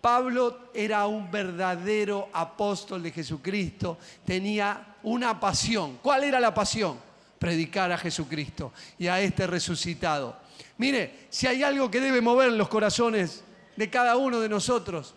Pablo 0.00 0.70
era 0.72 1.04
un 1.08 1.28
verdadero 1.28 2.28
apóstol 2.32 3.02
de 3.02 3.10
Jesucristo, 3.10 3.98
tenía 4.24 4.94
una 5.02 5.40
pasión. 5.40 5.98
¿Cuál 6.00 6.22
era 6.22 6.38
la 6.38 6.54
pasión? 6.54 6.98
Predicar 7.42 7.90
a 7.90 7.98
Jesucristo 7.98 8.72
y 8.96 9.08
a 9.08 9.20
este 9.20 9.48
resucitado. 9.48 10.36
Mire, 10.78 11.26
si 11.28 11.48
hay 11.48 11.64
algo 11.64 11.90
que 11.90 12.00
debe 12.00 12.20
mover 12.20 12.52
los 12.52 12.68
corazones 12.68 13.42
de 13.74 13.90
cada 13.90 14.16
uno 14.16 14.38
de 14.38 14.48
nosotros, 14.48 15.16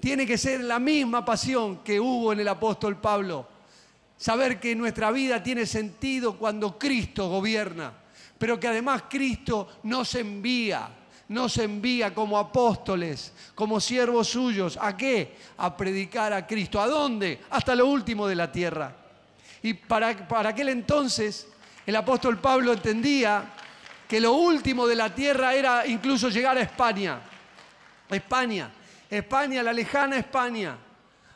tiene 0.00 0.26
que 0.26 0.36
ser 0.36 0.60
la 0.60 0.78
misma 0.78 1.24
pasión 1.24 1.78
que 1.78 1.98
hubo 1.98 2.34
en 2.34 2.40
el 2.40 2.48
apóstol 2.48 3.00
Pablo. 3.00 3.48
Saber 4.18 4.60
que 4.60 4.76
nuestra 4.76 5.10
vida 5.10 5.42
tiene 5.42 5.64
sentido 5.64 6.36
cuando 6.36 6.78
Cristo 6.78 7.30
gobierna 7.30 8.02
pero 8.42 8.58
que 8.58 8.66
además 8.66 9.04
Cristo 9.08 9.68
nos 9.84 10.16
envía, 10.16 10.88
nos 11.28 11.58
envía 11.58 12.12
como 12.12 12.36
apóstoles, 12.36 13.32
como 13.54 13.78
siervos 13.78 14.26
suyos. 14.30 14.76
¿A 14.82 14.96
qué? 14.96 15.36
A 15.58 15.76
predicar 15.76 16.32
a 16.32 16.44
Cristo. 16.44 16.80
¿A 16.80 16.88
dónde? 16.88 17.38
Hasta 17.50 17.76
lo 17.76 17.86
último 17.86 18.26
de 18.26 18.34
la 18.34 18.50
tierra. 18.50 18.96
Y 19.62 19.74
para, 19.74 20.26
para 20.26 20.48
aquel 20.48 20.70
entonces 20.70 21.46
el 21.86 21.96
apóstol 21.96 22.38
Pablo 22.38 22.72
entendía 22.72 23.52
que 24.08 24.20
lo 24.20 24.32
último 24.34 24.86
de 24.86 24.94
la 24.94 25.14
tierra 25.14 25.54
era 25.54 25.86
incluso 25.86 26.28
llegar 26.28 26.56
a 26.56 26.60
España. 26.60 27.20
España, 28.10 28.70
España, 29.08 29.62
la 29.62 29.72
lejana 29.72 30.18
España. 30.18 30.76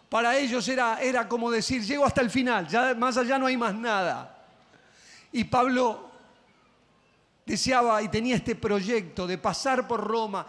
Para 0.08 0.36
ellos 0.36 0.68
era, 0.68 1.00
era 1.00 1.26
como 1.26 1.50
decir, 1.50 1.82
llego 1.82 2.04
hasta 2.04 2.20
el 2.20 2.30
final, 2.30 2.68
ya 2.68 2.94
más 2.94 3.16
allá 3.16 3.38
no 3.38 3.46
hay 3.46 3.56
más 3.56 3.74
nada. 3.74 4.46
Y 5.32 5.44
Pablo 5.44 6.10
deseaba 7.44 8.02
y 8.02 8.08
tenía 8.08 8.36
este 8.36 8.54
proyecto 8.54 9.26
de 9.26 9.38
pasar 9.38 9.88
por 9.88 10.04
Roma, 10.04 10.46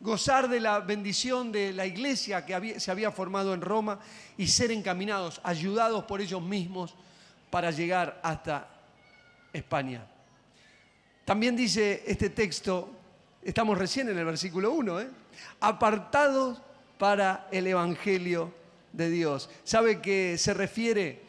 gozar 0.00 0.48
de 0.48 0.60
la 0.60 0.80
bendición 0.80 1.50
de 1.50 1.72
la 1.72 1.86
iglesia 1.86 2.44
que 2.44 2.78
se 2.78 2.90
había 2.90 3.10
formado 3.10 3.54
en 3.54 3.60
Roma 3.60 3.98
y 4.36 4.46
ser 4.46 4.70
encaminados, 4.70 5.40
ayudados 5.42 6.04
por 6.04 6.20
ellos 6.20 6.42
mismos 6.42 6.94
para 7.50 7.70
llegar 7.70 8.20
hasta 8.22 8.75
España. 9.56 10.06
También 11.24 11.56
dice 11.56 12.04
este 12.06 12.30
texto, 12.30 12.90
estamos 13.42 13.76
recién 13.76 14.08
en 14.08 14.18
el 14.18 14.24
versículo 14.24 14.72
1, 14.72 15.00
¿eh? 15.00 15.08
apartados 15.60 16.62
para 16.98 17.48
el 17.50 17.66
Evangelio 17.66 18.52
de 18.92 19.10
Dios. 19.10 19.50
¿Sabe 19.64 20.00
que 20.00 20.38
se 20.38 20.54
refiere 20.54 21.26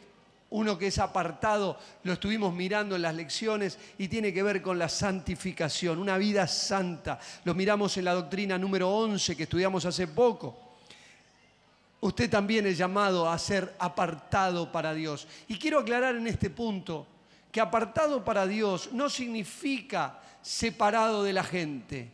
uno 0.50 0.78
que 0.78 0.86
es 0.86 0.98
apartado, 0.98 1.78
lo 2.04 2.14
estuvimos 2.14 2.54
mirando 2.54 2.96
en 2.96 3.02
las 3.02 3.14
lecciones 3.14 3.78
y 3.98 4.08
tiene 4.08 4.32
que 4.32 4.42
ver 4.42 4.62
con 4.62 4.78
la 4.78 4.88
santificación, 4.88 5.98
una 5.98 6.16
vida 6.16 6.46
santa. 6.46 7.18
Lo 7.44 7.54
miramos 7.54 7.96
en 7.98 8.06
la 8.06 8.14
doctrina 8.14 8.56
número 8.56 8.88
11 8.88 9.36
que 9.36 9.42
estudiamos 9.42 9.84
hace 9.84 10.06
poco. 10.08 10.56
Usted 12.00 12.30
también 12.30 12.66
es 12.66 12.78
llamado 12.78 13.28
a 13.28 13.36
ser 13.38 13.74
apartado 13.78 14.72
para 14.72 14.94
Dios. 14.94 15.26
Y 15.48 15.58
quiero 15.58 15.80
aclarar 15.80 16.16
en 16.16 16.26
este 16.26 16.48
punto 16.48 17.06
que 17.50 17.60
apartado 17.60 18.24
para 18.24 18.46
Dios 18.46 18.90
no 18.92 19.08
significa 19.08 20.20
separado 20.42 21.22
de 21.22 21.32
la 21.32 21.44
gente. 21.44 22.10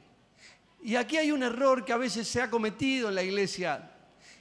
Y 0.83 0.97
aquí 0.97 1.17
hay 1.17 1.33
un 1.33 1.43
error 1.43 1.85
que 1.85 1.93
a 1.93 1.97
veces 1.97 2.29
se 2.29 2.43
ha 2.43 2.51
cometido 2.51 3.09
en 3.09 3.15
la 3.15 3.23
iglesia 3.23 3.91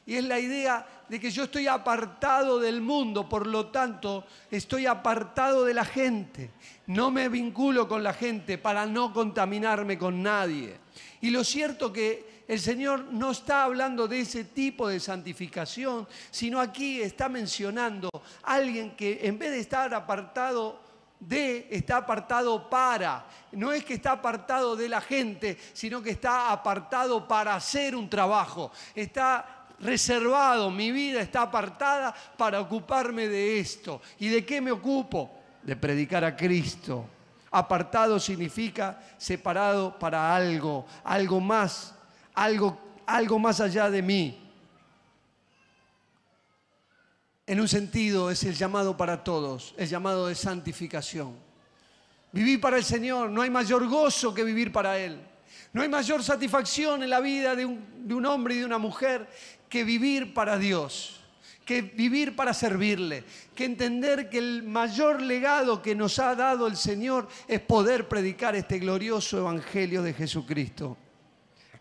y 0.06 0.16
es 0.16 0.24
la 0.26 0.40
idea 0.40 0.86
de 1.08 1.20
que 1.20 1.32
yo 1.32 1.46
estoy 1.46 1.68
apartado 1.68 2.60
del 2.60 2.82
mundo, 2.82 3.30
por 3.30 3.48
lo 3.48 3.68
tanto 3.68 4.26
estoy 4.52 4.86
apartado 4.86 5.64
de 5.64 5.74
la 5.74 5.86
gente. 5.86 6.52
No 6.88 7.10
me 7.10 7.30
vinculo 7.30 7.88
con 7.88 8.04
la 8.04 8.14
gente 8.14 8.58
para 8.58 8.86
no 8.86 9.14
contaminarme 9.14 9.98
con 9.98 10.22
nadie. 10.22 10.78
Y 11.22 11.30
lo 11.30 11.44
cierto 11.44 11.94
que 11.94 12.44
el 12.48 12.60
Señor 12.60 13.06
no 13.12 13.32
está 13.32 13.64
hablando 13.64 14.08
de 14.08 14.20
ese 14.20 14.44
tipo 14.44 14.90
de 14.90 15.00
santificación, 15.00 16.06
sino 16.30 16.60
aquí 16.60 17.02
está 17.02 17.30
mencionando 17.30 18.10
a 18.44 18.56
alguien 18.56 18.92
que 18.92 19.22
en 19.24 19.40
vez 19.40 19.52
de 19.52 19.60
estar 19.60 19.94
apartado 19.94 20.82
de, 21.28 21.68
está 21.72 21.98
apartado 21.98 22.70
para. 22.70 23.26
No 23.52 23.72
es 23.72 23.84
que 23.84 23.96
está 23.96 24.14
apartado 24.14 24.76
de 24.76 24.90
la 24.90 25.02
gente, 25.02 25.58
sino 25.74 26.02
que 26.02 26.12
está 26.12 26.52
apartado 26.52 27.28
para 27.28 27.56
hacer 27.56 27.96
un 27.96 28.10
trabajo. 28.10 28.72
Está 28.96 29.66
reservado, 29.80 30.72
mi 30.72 30.92
vida 30.92 31.22
está 31.22 31.44
apartada 31.44 32.14
para 32.38 32.60
ocuparme 32.60 33.28
de 33.28 33.60
esto. 33.60 34.02
¿Y 34.20 34.30
de 34.30 34.46
qué 34.46 34.62
me 34.62 34.72
ocupo? 34.72 35.32
De 35.62 35.76
predicar 35.76 36.24
a 36.24 36.36
Cristo. 36.36 37.06
Apartado 37.52 38.20
significa 38.20 39.00
separado 39.18 39.98
para 40.00 40.36
algo, 40.36 40.86
algo 41.04 41.40
más, 41.40 41.94
algo, 42.34 42.78
algo 43.06 43.38
más 43.40 43.60
allá 43.62 43.90
de 43.90 44.02
mí. 44.02 44.43
En 47.46 47.60
un 47.60 47.68
sentido 47.68 48.32
es 48.32 48.44
el 48.46 48.56
llamado 48.56 48.96
para 48.96 49.22
todos, 49.22 49.76
el 49.78 49.90
llamado 49.90 50.28
de 50.28 50.36
santificación. 50.36 51.36
Vivir 52.32 52.62
para 52.62 52.78
el 52.78 52.86
Señor, 52.86 53.30
no 53.30 53.42
hay 53.42 53.50
mayor 53.50 53.86
gozo 53.88 54.34
que 54.34 54.46
vivir 54.46 54.72
para 54.72 54.98
Él. 54.98 55.20
No 55.74 55.82
hay 55.82 55.90
mayor 55.90 56.24
satisfacción 56.24 57.04
en 57.04 57.10
la 57.10 57.20
vida 57.20 57.54
de 57.54 57.66
un, 57.66 58.26
hombre 58.26 58.56
y 58.56 58.60
de 58.60 58.66
una 58.66 58.78
mujer 58.78 59.28
que 59.68 59.84
vivir 59.84 60.34
para 60.34 60.58
Dios, 60.58 61.20
que 61.66 61.82
vivir 61.82 62.34
para 62.34 62.54
servirle, 62.54 63.26
que 63.54 63.66
entender 63.66 64.30
que 64.30 64.38
el 64.38 64.64
mayor 64.64 65.22
legado 65.22 65.82
que 65.82 65.96
nos 65.96 66.20
ha 66.20 66.36
dado 66.36 66.66
el 66.66 66.78
Señor 66.78 67.28
es 67.48 67.60
poder 67.60 68.08
predicar 68.08 68.56
este 68.56 68.80
glorioso 68.80 69.38
Evangelio 69.40 70.02
de 70.02 70.14
Jesucristo. 70.14 70.96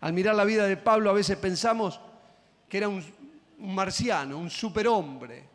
Al 0.01 0.11
mirar 0.11 0.35
la 0.35 0.43
vida 0.43 0.67
de 0.67 0.75
Pablo 0.75 1.09
a 1.09 1.13
veces 1.13 1.37
pensamos 1.37 2.01
que 2.67 2.79
era 2.79 2.89
un 2.89 3.01
marciano, 3.59 4.37
un 4.37 4.49
superhombre, 4.49 5.52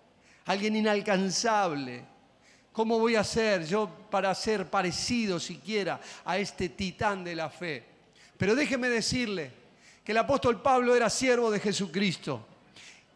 alguien 0.49 0.76
inalcanzable. 0.76 2.05
¿Cómo 2.73 2.99
voy 2.99 3.17
a 3.17 3.25
ser 3.25 3.67
yo 3.67 3.88
para 4.11 4.35
ser 4.35 4.69
parecido 4.69 5.38
siquiera 5.38 6.00
a 6.25 6.38
este 6.38 6.71
titán 6.71 7.23
de 7.23 7.35
la 7.35 7.49
fe? 7.49 7.85
Pero 8.37 8.55
déjeme 8.55 8.88
decirle, 8.88 9.52
que 10.09 10.12
el 10.12 10.19
apóstol 10.19 10.62
Pablo 10.62 10.97
era 10.97 11.11
siervo 11.11 11.50
de 11.50 11.61
Jesucristo. 11.61 12.47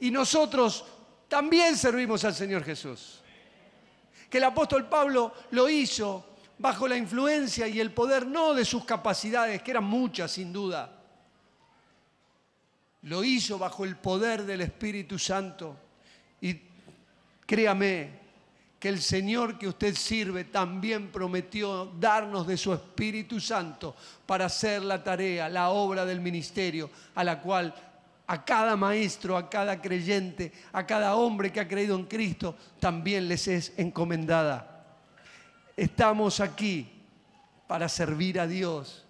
Y 0.01 0.11
nosotros 0.11 0.85
también 1.27 1.75
servimos 1.75 2.23
al 2.27 2.35
Señor 2.35 2.65
Jesús. 2.65 3.23
Que 4.29 4.37
el 4.37 4.45
apóstol 4.45 4.91
Pablo 4.91 5.33
lo 5.53 5.71
hizo 5.71 6.37
bajo 6.59 6.87
la 6.87 6.99
influencia 6.99 7.67
y 7.67 7.81
el 7.81 7.93
poder 7.93 8.27
no 8.27 8.53
de 8.53 8.67
sus 8.67 8.85
capacidades, 8.85 9.63
que 9.63 9.71
eran 9.71 9.85
muchas 9.85 10.33
sin 10.33 10.53
duda. 10.53 11.01
Lo 13.05 13.25
hizo 13.25 13.59
bajo 13.59 13.87
el 13.87 13.97
poder 13.97 14.43
del 14.43 14.61
Espíritu 14.61 15.19
Santo. 15.19 15.75
Y 16.43 16.61
créame, 17.53 18.09
que 18.81 18.89
el 18.89 19.03
Señor 19.03 19.59
que 19.59 19.69
usted 19.69 19.95
sirve 19.95 20.45
también 20.45 21.13
prometió 21.13 21.85
darnos 22.01 22.47
de 22.47 22.57
su 22.57 22.73
Espíritu 22.73 23.41
Santo 23.41 23.95
para 24.25 24.47
hacer 24.47 24.81
la 24.81 25.05
tarea, 25.05 25.51
la 25.51 25.69
obra 25.69 26.07
del 26.07 26.23
ministerio, 26.23 26.89
a 27.15 27.23
la 27.23 27.43
cual 27.43 27.75
a 28.27 28.43
cada 28.43 28.75
maestro, 28.75 29.37
a 29.37 29.51
cada 29.51 29.83
creyente, 29.83 30.51
a 30.73 30.87
cada 30.87 31.15
hombre 31.15 31.53
que 31.53 31.61
ha 31.61 31.69
creído 31.69 31.95
en 31.95 32.07
Cristo, 32.07 32.57
también 32.81 33.29
les 33.29 33.47
es 33.49 33.75
encomendada. 33.77 34.87
Estamos 35.77 36.41
aquí 36.41 36.91
para 37.67 37.87
servir 37.87 38.41
a 38.41 38.47
Dios, 38.47 39.05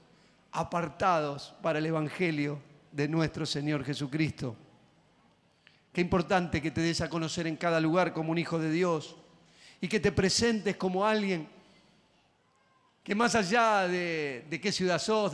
apartados 0.51 1.55
para 1.63 1.79
el 1.79 1.87
Evangelio 1.87 2.59
de 2.91 3.07
nuestro 3.07 3.47
Señor 3.47 3.85
Jesucristo. 3.85 4.57
Qué 5.93 6.01
importante 6.01 6.63
que 6.63 6.71
te 6.71 6.81
des 6.81 7.01
a 7.01 7.09
conocer 7.09 7.47
en 7.47 7.57
cada 7.57 7.81
lugar 7.81 8.13
como 8.13 8.33
un 8.33 8.39
hijo 8.39 8.59
de 8.59 8.71
Dios 8.71 9.17
y 9.81 9.89
que 9.89 10.01
te 10.01 10.13
presentes 10.13 10.77
como 10.77 11.05
alguien 11.05 11.49
que 13.03 13.15
más 13.17 13.35
allá 13.35 13.89
de, 13.89 14.61
qué 14.63 14.71
ciudad 14.71 14.99
sos, 15.01 15.33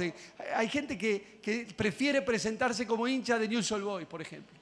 hay 0.55 0.68
gente 0.68 0.97
que, 0.97 1.66
prefiere 1.77 2.23
presentarse 2.23 2.87
como 2.87 3.07
hincha 3.07 3.38
de 3.38 3.47
News 3.47 3.71
All 3.73 3.83
Boys, 3.83 4.07
por 4.07 4.23
ejemplo. 4.23 4.57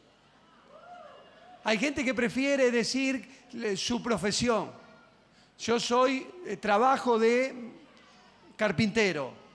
Hay 1.63 1.79
gente 1.79 2.05
que 2.05 2.15
prefiere 2.15 2.71
decir 2.71 3.29
su 3.77 4.03
profesión. 4.03 4.71
Yo 5.59 5.81
soy, 5.81 6.27
eh, 6.47 6.57
trabajo 6.57 7.19
de 7.19 7.55
carpintero. 8.57 9.46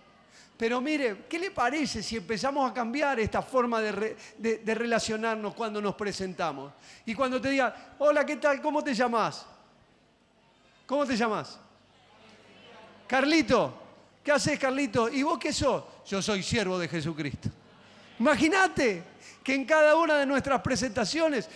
Pero 0.62 0.80
mire, 0.80 1.26
¿qué 1.28 1.40
le 1.40 1.50
parece 1.50 2.04
si 2.04 2.18
empezamos 2.18 2.70
a 2.70 2.72
cambiar 2.72 3.20
esta 3.20 3.42
forma 3.42 3.82
de, 3.82 4.76
relacionarnos 4.76 5.56
cuando 5.56 5.82
nos 5.82 5.96
presentamos? 5.96 6.72
Y 7.04 7.16
cuando 7.16 7.42
te 7.42 7.50
digan, 7.50 7.74
hola, 7.98 8.24
¿qué 8.24 8.36
tal? 8.36 8.62
¿Cómo 8.62 8.84
te 8.84 8.94
llamas? 8.94 9.44
¿Cómo 10.86 11.04
te 11.04 11.18
llamas? 11.18 11.60
Carlito. 13.08 13.74
¿Qué 14.24 14.32
haces, 14.32 14.60
Carlito? 14.60 15.10
¿Y 15.10 15.24
vos 15.24 15.40
qué 15.40 15.52
sos? 15.52 15.84
Yo 16.06 16.22
soy 16.22 16.44
siervo 16.44 16.78
de 16.78 16.88
Jesucristo. 16.88 17.50
Imagínate 18.20 19.04
que 19.44 19.56
en 19.56 19.66
cada 19.66 19.96
una 19.96 20.20
de 20.20 20.28
nuestras 20.28 20.62
presentaciones 20.62 21.50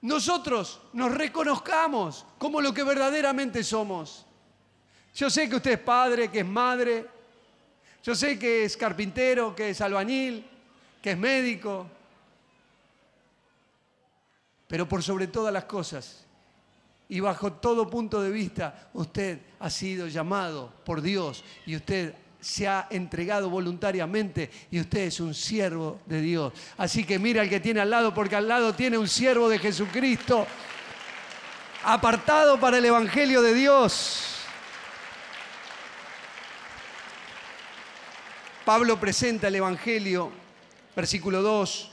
nosotros 0.00 0.80
nos 0.94 1.12
reconozcamos 1.12 2.24
como 2.38 2.62
lo 2.62 2.72
que 2.72 2.84
verdaderamente 2.84 3.62
somos. 3.62 4.24
Yo 5.14 5.28
sé 5.28 5.46
que 5.46 5.56
usted 5.56 5.72
es 5.72 5.78
padre, 5.80 6.30
que 6.30 6.38
es 6.38 6.46
madre, 6.46 7.17
yo 8.02 8.14
sé 8.14 8.38
que 8.38 8.64
es 8.64 8.76
carpintero, 8.76 9.54
que 9.54 9.70
es 9.70 9.80
albañil, 9.80 10.44
que 11.02 11.12
es 11.12 11.18
médico, 11.18 11.86
pero 14.66 14.88
por 14.88 15.02
sobre 15.02 15.26
todas 15.26 15.52
las 15.52 15.64
cosas, 15.64 16.24
y 17.08 17.20
bajo 17.20 17.54
todo 17.54 17.88
punto 17.88 18.22
de 18.22 18.30
vista, 18.30 18.90
usted 18.92 19.38
ha 19.60 19.70
sido 19.70 20.08
llamado 20.08 20.72
por 20.84 21.00
Dios 21.00 21.42
y 21.64 21.74
usted 21.74 22.14
se 22.40 22.68
ha 22.68 22.86
entregado 22.90 23.50
voluntariamente 23.50 24.50
y 24.70 24.80
usted 24.80 25.00
es 25.00 25.18
un 25.20 25.34
siervo 25.34 26.00
de 26.06 26.20
Dios. 26.20 26.52
Así 26.76 27.04
que 27.04 27.18
mira 27.18 27.42
al 27.42 27.48
que 27.48 27.60
tiene 27.60 27.80
al 27.80 27.90
lado, 27.90 28.12
porque 28.12 28.36
al 28.36 28.46
lado 28.46 28.74
tiene 28.74 28.98
un 28.98 29.08
siervo 29.08 29.48
de 29.48 29.58
Jesucristo, 29.58 30.46
apartado 31.84 32.60
para 32.60 32.78
el 32.78 32.84
Evangelio 32.84 33.40
de 33.42 33.54
Dios. 33.54 34.37
Pablo 38.68 39.00
presenta 39.00 39.48
el 39.48 39.54
Evangelio, 39.54 40.30
versículo 40.94 41.40
2, 41.40 41.90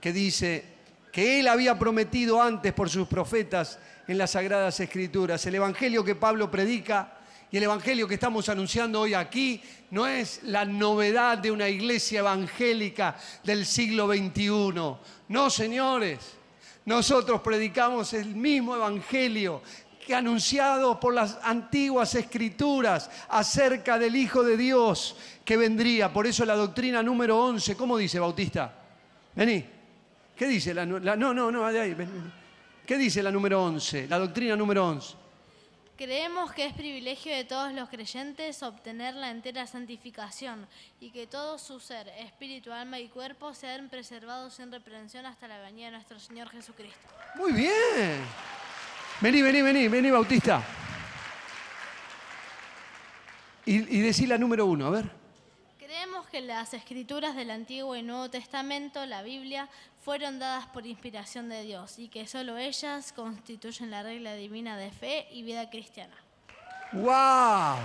que 0.00 0.14
dice 0.14 0.64
que 1.12 1.40
él 1.40 1.46
había 1.46 1.78
prometido 1.78 2.40
antes 2.40 2.72
por 2.72 2.88
sus 2.88 3.06
profetas 3.06 3.78
en 4.08 4.16
las 4.16 4.30
Sagradas 4.30 4.80
Escrituras. 4.80 5.44
El 5.44 5.56
Evangelio 5.56 6.02
que 6.02 6.14
Pablo 6.14 6.50
predica 6.50 7.18
y 7.50 7.58
el 7.58 7.64
Evangelio 7.64 8.08
que 8.08 8.14
estamos 8.14 8.48
anunciando 8.48 9.02
hoy 9.02 9.12
aquí 9.12 9.60
no 9.90 10.06
es 10.06 10.40
la 10.44 10.64
novedad 10.64 11.36
de 11.36 11.50
una 11.50 11.68
iglesia 11.68 12.20
evangélica 12.20 13.18
del 13.44 13.66
siglo 13.66 14.06
XXI. 14.06 14.96
No, 15.28 15.50
señores, 15.50 16.18
nosotros 16.86 17.42
predicamos 17.42 18.14
el 18.14 18.34
mismo 18.34 18.74
Evangelio 18.74 19.60
que 20.06 20.14
anunciado 20.14 20.98
por 20.98 21.12
las 21.12 21.36
antiguas 21.42 22.14
escrituras 22.14 23.10
acerca 23.28 23.98
del 23.98 24.14
Hijo 24.16 24.44
de 24.44 24.56
Dios 24.56 25.16
que 25.46 25.56
vendría. 25.56 26.12
Por 26.12 26.26
eso 26.26 26.44
la 26.44 26.56
doctrina 26.56 27.02
número 27.02 27.38
11, 27.38 27.76
¿cómo 27.76 27.96
dice 27.96 28.18
Bautista? 28.18 28.74
Vení. 29.34 29.64
¿Qué 30.36 30.46
dice? 30.46 30.74
La, 30.74 30.84
no, 30.84 30.98
no, 30.98 31.50
no, 31.50 31.64
ahí, 31.64 31.94
vení. 31.94 32.10
¿Qué 32.84 32.98
dice 32.98 33.22
la 33.22 33.30
número 33.30 33.62
11? 33.62 34.08
La 34.08 34.18
doctrina 34.18 34.56
número 34.56 34.86
11. 34.86 35.14
Creemos 35.96 36.52
que 36.52 36.66
es 36.66 36.74
privilegio 36.74 37.34
de 37.34 37.44
todos 37.44 37.72
los 37.72 37.88
creyentes 37.88 38.62
obtener 38.62 39.14
la 39.14 39.30
entera 39.30 39.66
santificación 39.66 40.66
y 41.00 41.10
que 41.10 41.26
todo 41.26 41.58
su 41.58 41.80
ser, 41.80 42.08
espíritu, 42.18 42.70
alma 42.72 42.98
y 42.98 43.08
cuerpo 43.08 43.54
sean 43.54 43.88
preservados 43.88 44.54
sin 44.54 44.70
reprensión 44.70 45.24
hasta 45.24 45.48
la 45.48 45.58
venida 45.60 45.86
de 45.86 45.92
nuestro 45.92 46.18
Señor 46.18 46.50
Jesucristo. 46.50 46.98
Muy 47.36 47.52
bien. 47.52 48.20
Vení, 49.20 49.40
vení, 49.40 49.62
vení, 49.62 49.88
vení, 49.88 50.10
Bautista. 50.10 50.62
Y, 53.64 53.96
y 53.96 54.00
decí 54.02 54.26
la 54.26 54.36
número 54.36 54.66
uno, 54.66 54.86
a 54.88 54.90
ver. 54.90 55.25
Que 56.36 56.42
las 56.42 56.74
escrituras 56.74 57.34
del 57.34 57.50
Antiguo 57.50 57.96
y 57.96 58.02
Nuevo 58.02 58.28
Testamento, 58.28 59.06
la 59.06 59.22
Biblia, 59.22 59.70
fueron 60.04 60.38
dadas 60.38 60.66
por 60.66 60.84
inspiración 60.84 61.48
de 61.48 61.62
Dios 61.62 61.98
y 61.98 62.08
que 62.08 62.26
solo 62.26 62.58
ellas 62.58 63.14
constituyen 63.14 63.90
la 63.90 64.02
regla 64.02 64.34
divina 64.34 64.76
de 64.76 64.90
fe 64.90 65.28
y 65.32 65.42
vida 65.42 65.70
cristiana. 65.70 66.14
¡Wow! 66.92 67.78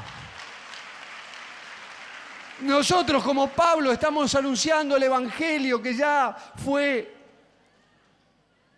Nosotros 2.60 3.24
como 3.24 3.48
Pablo 3.48 3.90
estamos 3.90 4.36
anunciando 4.36 4.98
el 4.98 5.04
Evangelio 5.04 5.82
que 5.82 5.96
ya 5.96 6.36
fue 6.58 7.16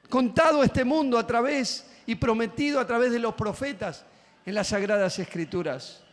contado 0.08 0.62
a 0.62 0.66
este 0.66 0.86
mundo 0.86 1.18
a 1.18 1.26
través 1.26 1.90
y 2.06 2.14
prometido 2.14 2.80
a 2.80 2.86
través 2.86 3.12
de 3.12 3.18
los 3.18 3.34
profetas 3.34 4.06
en 4.46 4.54
las 4.54 4.68
Sagradas 4.68 5.18
Escrituras. 5.18 6.04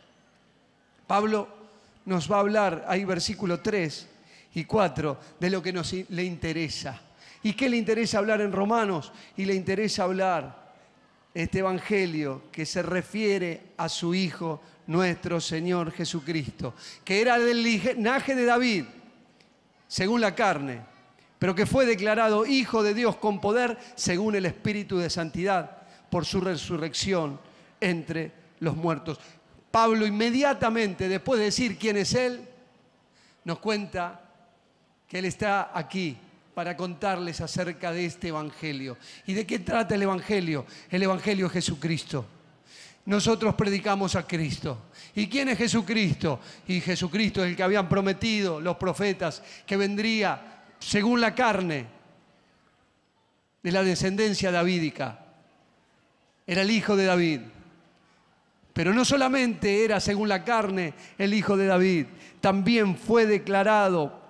Pablo 1.05 1.60
nos 2.05 2.31
va 2.31 2.37
a 2.37 2.41
hablar, 2.41 2.85
ahí 2.87 3.05
versículo 3.05 3.59
3 3.59 4.07
y 4.55 4.65
4, 4.65 5.19
de 5.39 5.49
lo 5.49 5.61
que 5.61 5.73
nos 5.73 5.93
le 5.93 6.23
interesa. 6.23 6.99
¿Y 7.43 7.53
qué 7.53 7.69
le 7.69 7.77
interesa 7.77 8.19
hablar 8.19 8.41
en 8.41 8.51
Romanos? 8.51 9.11
Y 9.37 9.45
le 9.45 9.55
interesa 9.55 10.03
hablar 10.03 10.73
este 11.33 11.59
Evangelio 11.59 12.43
que 12.51 12.65
se 12.65 12.81
refiere 12.81 13.61
a 13.77 13.89
su 13.89 14.13
Hijo, 14.13 14.61
nuestro 14.87 15.39
Señor 15.39 15.91
Jesucristo, 15.91 16.73
que 17.03 17.21
era 17.21 17.39
del 17.39 17.63
linaje 17.63 18.35
de 18.35 18.45
David, 18.45 18.85
según 19.87 20.21
la 20.21 20.35
carne, 20.35 20.81
pero 21.39 21.55
que 21.55 21.65
fue 21.65 21.85
declarado 21.85 22.45
Hijo 22.45 22.83
de 22.83 22.93
Dios 22.93 23.15
con 23.15 23.39
poder, 23.39 23.77
según 23.95 24.35
el 24.35 24.45
Espíritu 24.45 24.97
de 24.97 25.09
Santidad, 25.09 25.77
por 26.09 26.25
su 26.25 26.41
resurrección 26.41 27.39
entre 27.79 28.31
los 28.59 28.75
muertos. 28.75 29.19
Pablo 29.71 30.05
inmediatamente, 30.05 31.07
después 31.07 31.39
de 31.39 31.45
decir 31.45 31.77
quién 31.77 31.97
es 31.97 32.13
Él, 32.13 32.47
nos 33.45 33.59
cuenta 33.59 34.21
que 35.07 35.19
Él 35.19 35.25
está 35.25 35.71
aquí 35.73 36.17
para 36.53 36.75
contarles 36.75 37.41
acerca 37.41 37.91
de 37.91 38.05
este 38.05 38.27
Evangelio. 38.27 38.97
¿Y 39.25 39.33
de 39.33 39.45
qué 39.45 39.59
trata 39.59 39.95
el 39.95 40.03
Evangelio? 40.03 40.65
El 40.89 41.03
Evangelio 41.03 41.47
es 41.47 41.53
Jesucristo. 41.53 42.25
Nosotros 43.05 43.55
predicamos 43.55 44.15
a 44.15 44.27
Cristo. 44.27 44.89
¿Y 45.15 45.27
quién 45.27 45.49
es 45.49 45.57
Jesucristo? 45.57 46.39
Y 46.67 46.81
Jesucristo 46.81 47.43
es 47.43 47.49
el 47.49 47.55
que 47.55 47.63
habían 47.63 47.89
prometido 47.89 48.61
los 48.61 48.77
profetas 48.77 49.41
que 49.65 49.77
vendría 49.77 50.65
según 50.79 51.19
la 51.19 51.33
carne 51.33 51.85
de 53.63 53.71
la 53.71 53.83
descendencia 53.83 54.51
davídica. 54.51 55.19
Era 56.45 56.61
el 56.61 56.71
hijo 56.71 56.95
de 56.95 57.05
David. 57.05 57.41
Pero 58.73 58.93
no 58.93 59.03
solamente 59.03 59.83
era 59.83 59.99
según 59.99 60.29
la 60.29 60.43
carne 60.43 60.93
el 61.17 61.33
hijo 61.33 61.57
de 61.57 61.65
David, 61.65 62.05
también 62.39 62.95
fue 62.95 63.25
declarado 63.25 64.21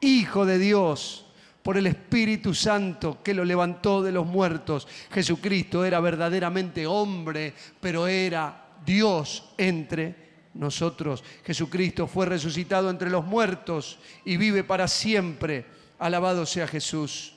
hijo 0.00 0.44
de 0.44 0.58
Dios 0.58 1.26
por 1.62 1.78
el 1.78 1.86
Espíritu 1.86 2.54
Santo 2.54 3.22
que 3.22 3.32
lo 3.32 3.44
levantó 3.44 4.02
de 4.02 4.12
los 4.12 4.26
muertos. 4.26 4.86
Jesucristo 5.10 5.84
era 5.84 5.98
verdaderamente 6.00 6.86
hombre, 6.86 7.54
pero 7.80 8.06
era 8.06 8.66
Dios 8.84 9.52
entre 9.56 10.24
nosotros. 10.54 11.24
Jesucristo 11.44 12.06
fue 12.06 12.26
resucitado 12.26 12.90
entre 12.90 13.08
los 13.08 13.24
muertos 13.24 13.98
y 14.24 14.36
vive 14.36 14.62
para 14.62 14.88
siempre. 14.88 15.64
Alabado 15.98 16.44
sea 16.44 16.66
Jesús. 16.66 17.32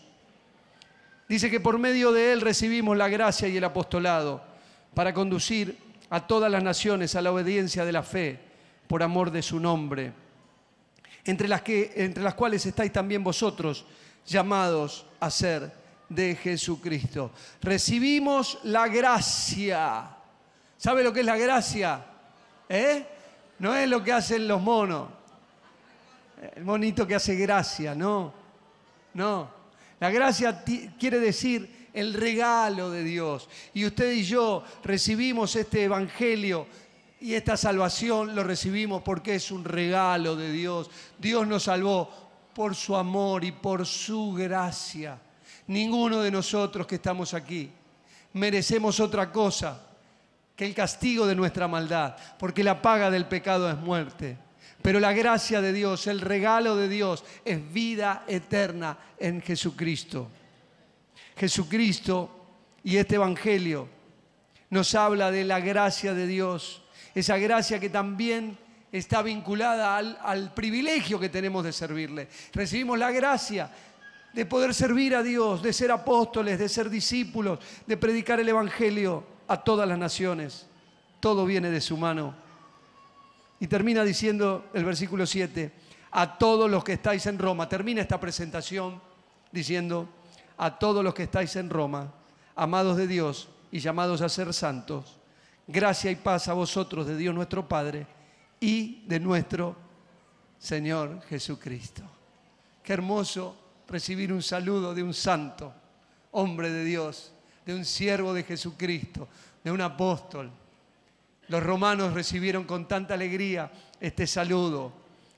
Dice 1.30 1.50
que 1.50 1.60
por 1.60 1.78
medio 1.78 2.12
de 2.12 2.34
Él 2.34 2.42
recibimos 2.42 2.98
la 2.98 3.10
gracia 3.10 3.48
y 3.48 3.58
el 3.58 3.64
apostolado 3.64 4.44
para 4.94 5.14
conducir 5.14 5.78
a 6.10 6.26
todas 6.26 6.52
las 6.52 6.64
naciones 6.64 7.16
a 7.16 7.22
la 7.22 7.32
obediencia 7.32 7.86
de 7.86 7.92
la 7.92 8.04
fe 8.04 8.40
por 8.88 9.04
amor 9.04 9.32
de 9.32 9.42
su 9.42 9.60
nombre, 9.60 10.14
entre 11.26 11.48
las, 11.48 11.62
que, 11.62 11.92
entre 11.96 12.24
las 12.24 12.36
cuales 12.36 12.66
estáis 12.66 12.92
también 12.92 13.24
vosotros 13.24 13.86
llamados 14.26 15.06
a 15.20 15.30
ser 15.30 15.72
de 16.10 16.36
Jesucristo. 16.36 17.32
Recibimos 17.62 18.60
la 18.64 18.88
gracia. 18.88 20.10
¿Sabe 20.78 21.04
lo 21.04 21.12
que 21.12 21.20
es 21.22 21.26
la 21.26 21.38
gracia? 21.38 22.06
¿Eh? 22.70 23.06
No 23.60 23.76
es 23.76 23.90
lo 23.90 24.04
que 24.04 24.14
hacen 24.14 24.48
los 24.48 24.62
monos. 24.62 25.10
El 26.56 26.64
monito 26.64 27.06
que 27.08 27.16
hace 27.16 27.36
gracia, 27.36 27.96
no. 27.96 28.34
No. 29.14 29.50
La 30.00 30.12
gracia 30.12 30.64
quiere 30.98 31.20
decir 31.20 31.77
el 31.98 32.14
regalo 32.14 32.92
de 32.92 33.04
Dios. 33.04 33.50
Y 33.74 33.86
usted 33.86 34.12
y 34.12 34.24
yo 34.24 34.64
recibimos 34.84 35.56
este 35.56 35.86
evangelio 35.86 36.68
y 37.20 37.34
esta 37.34 37.58
salvación 37.58 38.36
lo 38.36 38.44
recibimos 38.44 39.02
porque 39.02 39.36
es 39.36 39.50
un 39.50 39.64
regalo 39.64 40.36
de 40.36 40.52
Dios. 40.52 40.92
Dios 41.18 41.48
nos 41.48 41.64
salvó 41.64 42.08
por 42.54 42.76
su 42.76 42.96
amor 42.96 43.44
y 43.44 43.52
por 43.52 43.88
su 43.88 44.34
gracia. 44.34 45.20
Ninguno 45.66 46.22
de 46.22 46.30
nosotros 46.30 46.86
que 46.86 46.96
estamos 46.96 47.34
aquí 47.34 47.72
merecemos 48.34 49.00
otra 49.00 49.32
cosa 49.32 49.82
que 50.56 50.66
el 50.66 50.76
castigo 50.76 51.26
de 51.26 51.36
nuestra 51.36 51.68
maldad, 51.68 52.16
porque 52.38 52.64
la 52.64 52.80
paga 52.80 53.10
del 53.10 53.26
pecado 53.26 53.70
es 53.70 53.78
muerte. 53.78 54.38
Pero 54.84 55.00
la 55.00 55.14
gracia 55.14 55.62
de 55.62 55.74
Dios, 55.74 56.06
el 56.06 56.22
regalo 56.22 56.76
de 56.76 56.88
Dios 56.88 57.24
es 57.44 57.74
vida 57.74 58.24
eterna 58.28 58.98
en 59.18 59.42
Jesucristo. 59.42 60.30
Jesucristo 61.38 62.30
y 62.84 62.98
este 62.98 63.16
Evangelio 63.16 63.88
nos 64.70 64.96
habla 64.96 65.32
de 65.32 65.46
la 65.46 65.60
gracia 65.60 66.14
de 66.14 66.28
Dios, 66.28 66.84
esa 67.14 67.38
gracia 67.38 67.80
que 67.80 67.90
también 67.90 68.58
está 68.92 69.22
vinculada 69.22 69.98
al, 69.98 70.54
privilegio 70.54 71.20
que 71.20 71.30
tenemos 71.30 71.64
de 71.64 71.72
servirle. 71.72 72.28
Recibimos 72.54 72.98
la 72.98 73.12
gracia 73.12 73.72
de 74.34 74.46
poder 74.46 74.74
servir 74.74 75.16
a 75.16 75.24
Dios, 75.24 75.62
de 75.62 75.74
ser 75.74 75.92
apóstoles, 75.92 76.60
de 76.60 76.70
ser 76.70 76.90
discípulos, 76.90 77.60
de 77.86 77.98
predicar 77.98 78.40
el 78.40 78.50
Evangelio 78.50 79.24
a 79.48 79.64
todas 79.64 79.88
las 79.88 79.98
naciones. 79.98 80.68
Todo 81.20 81.46
viene 81.46 81.70
de 81.70 81.82
su 81.82 81.98
mano. 81.98 82.36
Y 83.60 83.68
termina 83.68 84.04
diciendo 84.04 84.66
el 84.74 84.86
versículo 84.86 85.26
7, 85.26 85.72
a 86.12 86.38
todos 86.38 86.70
los 86.70 86.84
que 86.84 86.94
estáis 86.94 87.26
en 87.26 87.40
Roma, 87.40 87.68
termina 87.68 88.02
esta 88.02 88.20
presentación 88.20 89.02
diciendo, 89.52 90.08
a 90.58 90.78
todos 90.78 91.04
los 91.04 91.14
que 91.14 91.24
estáis 91.24 91.56
en 91.56 91.70
Roma, 91.70 92.12
amados 92.56 92.98
de 92.98 93.08
Dios 93.08 93.50
y 93.72 93.80
llamados 93.80 94.22
a 94.22 94.30
ser 94.30 94.54
santos, 94.54 95.18
gracia 95.68 96.10
y 96.12 96.16
paz 96.16 96.48
a 96.48 96.54
vosotros 96.54 97.06
de 97.06 97.16
Dios 97.16 97.34
nuestro 97.36 97.68
Padre 97.68 98.08
y 98.60 99.04
de 99.08 99.20
nuestro 99.20 99.76
Señor 100.58 101.22
Jesucristo. 101.30 102.04
Qué 102.84 102.94
hermoso 102.94 103.56
recibir 103.88 104.34
un 104.34 104.42
saludo 104.42 104.94
de 104.94 105.04
un 105.04 105.14
santo, 105.14 105.74
hombre 106.32 106.72
de 106.72 106.84
Dios, 106.84 107.32
de 107.66 107.76
un 107.76 107.86
siervo 107.86 108.34
de 108.34 108.44
Jesucristo, 108.44 109.28
de 109.64 109.72
un 109.72 109.82
apóstol. 109.82 110.50
Los 111.50 111.64
romanos 111.64 112.14
recibieron 112.14 112.64
con 112.64 112.88
tanta 112.88 113.14
alegría 113.14 113.72
este 114.00 114.26
saludo, 114.26 114.94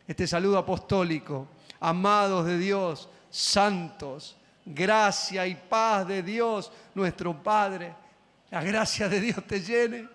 este 0.08 0.28
saludo 0.28 0.58
apostólico. 0.58 1.48
Amados 1.80 2.46
de 2.46 2.58
Dios, 2.58 3.10
santos, 3.30 4.36
gracia 4.70 5.48
y 5.48 5.56
paz 5.56 6.08
de 6.08 6.22
Dios, 6.22 6.72
nuestro 6.94 7.42
Padre. 7.42 7.96
La 8.52 8.64
gracia 8.64 9.10
de 9.10 9.20
Dios 9.20 9.46
te 9.46 9.60
llene 9.60 10.08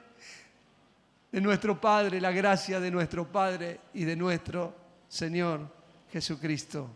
de 1.31 1.41
nuestro 1.41 1.81
Padre, 1.81 2.21
la 2.21 2.31
gracia 2.31 2.79
de 2.79 2.91
nuestro 2.91 3.27
Padre 3.27 3.81
y 3.93 4.05
de 4.05 4.17
nuestro 4.17 4.75
Señor 5.09 5.69
Jesucristo. 6.13 6.89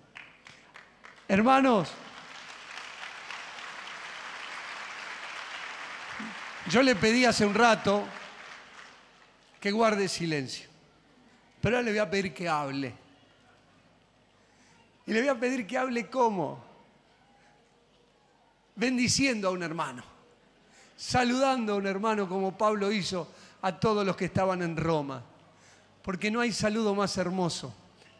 Hermanos, 1.27 1.91
yo 6.71 6.83
le 6.83 6.95
pedí 6.95 7.25
hace 7.25 7.45
un 7.45 7.55
rato 7.55 8.07
que 9.61 9.73
guarde 9.73 10.09
silencio, 10.09 10.69
pero 11.61 11.77
ahora 11.77 11.87
le 11.87 11.91
voy 11.91 11.99
a 11.99 12.11
pedir 12.11 12.33
que 12.33 12.49
hable. 12.49 12.95
Y 15.07 15.13
le 15.13 15.21
voy 15.21 15.29
a 15.31 15.35
pedir 15.35 15.67
que 15.67 15.77
hable 15.77 16.09
cómo? 16.09 16.68
Bendiciendo 18.79 19.49
a 19.49 19.51
un 19.51 19.63
hermano, 19.63 20.05
saludando 20.97 21.75
a 21.75 21.77
un 21.77 21.87
hermano 21.87 22.29
como 22.29 22.57
Pablo 22.57 22.93
hizo 22.93 23.29
a 23.61 23.79
todos 23.79 24.07
los 24.07 24.17
que 24.17 24.27
estaban 24.27 24.63
en 24.63 24.77
Roma, 24.77 25.23
porque 26.01 26.31
no 26.31 26.41
hay 26.41 26.53
saludo 26.53 26.95
más 26.95 27.17
hermoso 27.19 27.75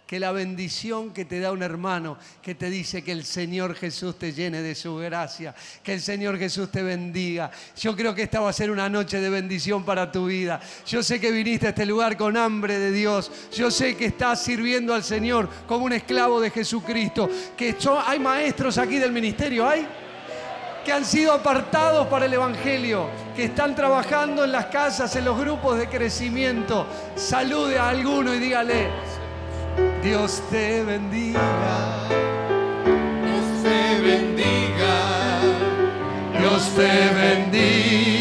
que 0.09 0.19
la 0.19 0.33
bendición 0.33 1.13
que 1.13 1.27
te 1.27 1.39
da 1.39 1.53
un 1.53 1.63
hermano 1.63 2.17
que 2.41 2.55
te 2.55 2.71
dice 2.71 3.05
que 3.05 3.13
el 3.13 3.25
Señor 3.25 3.75
Jesús 3.75 4.19
te 4.19 4.33
llene 4.33 4.63
de 4.63 4.75
su 4.75 4.97
gracia, 4.97 5.55
que 5.83 5.93
el 5.93 6.01
Señor 6.01 6.39
Jesús 6.39 6.73
te 6.73 6.83
bendiga. 6.83 7.51
Yo 7.77 7.95
creo 7.95 8.15
que 8.15 8.23
esta 8.23 8.41
va 8.41 8.49
a 8.49 8.55
ser 8.55 8.71
una 8.71 8.89
noche 8.89 9.21
de 9.21 9.29
bendición 9.29 9.85
para 9.85 10.11
tu 10.11 10.25
vida. 10.27 10.61
Yo 10.87 11.03
sé 11.03 11.21
que 11.21 11.31
viniste 11.31 11.67
a 11.67 11.71
este 11.71 11.85
lugar 11.85 12.17
con 12.17 12.39
hambre 12.39 12.79
de 12.79 12.91
Dios. 12.91 13.31
Yo 13.55 13.71
sé 13.71 13.99
que 13.99 14.07
estás 14.07 14.43
sirviendo 14.43 14.95
al 14.95 15.05
Señor 15.05 15.47
como 15.69 15.85
un 15.85 15.93
esclavo 15.93 16.41
de 16.41 16.51
Jesucristo. 16.51 17.29
Que 17.55 17.77
hay 18.07 18.19
maestros 18.19 18.79
aquí 18.79 18.97
del 18.97 19.13
ministerio, 19.13 19.69
¿hay? 19.69 19.87
Que 20.89 20.95
han 20.95 21.05
sido 21.05 21.35
apartados 21.35 22.07
para 22.07 22.25
el 22.25 22.33
Evangelio, 22.33 23.11
que 23.37 23.45
están 23.45 23.75
trabajando 23.75 24.43
en 24.43 24.53
las 24.53 24.65
casas, 24.67 25.15
en 25.17 25.27
los 25.27 25.39
grupos 25.39 25.77
de 25.77 25.87
crecimiento. 25.87 26.87
Salude 27.15 27.79
a 27.79 27.91
alguno 27.91 28.33
y 28.33 28.39
dígale, 28.39 28.89
Dios 30.03 30.43
te 30.51 30.83
bendiga. 30.85 31.41
Dios 33.23 33.63
te 33.63 34.01
bendiga. 34.01 35.41
Dios 36.39 36.71
te 36.75 37.15
bendiga, 37.15 38.18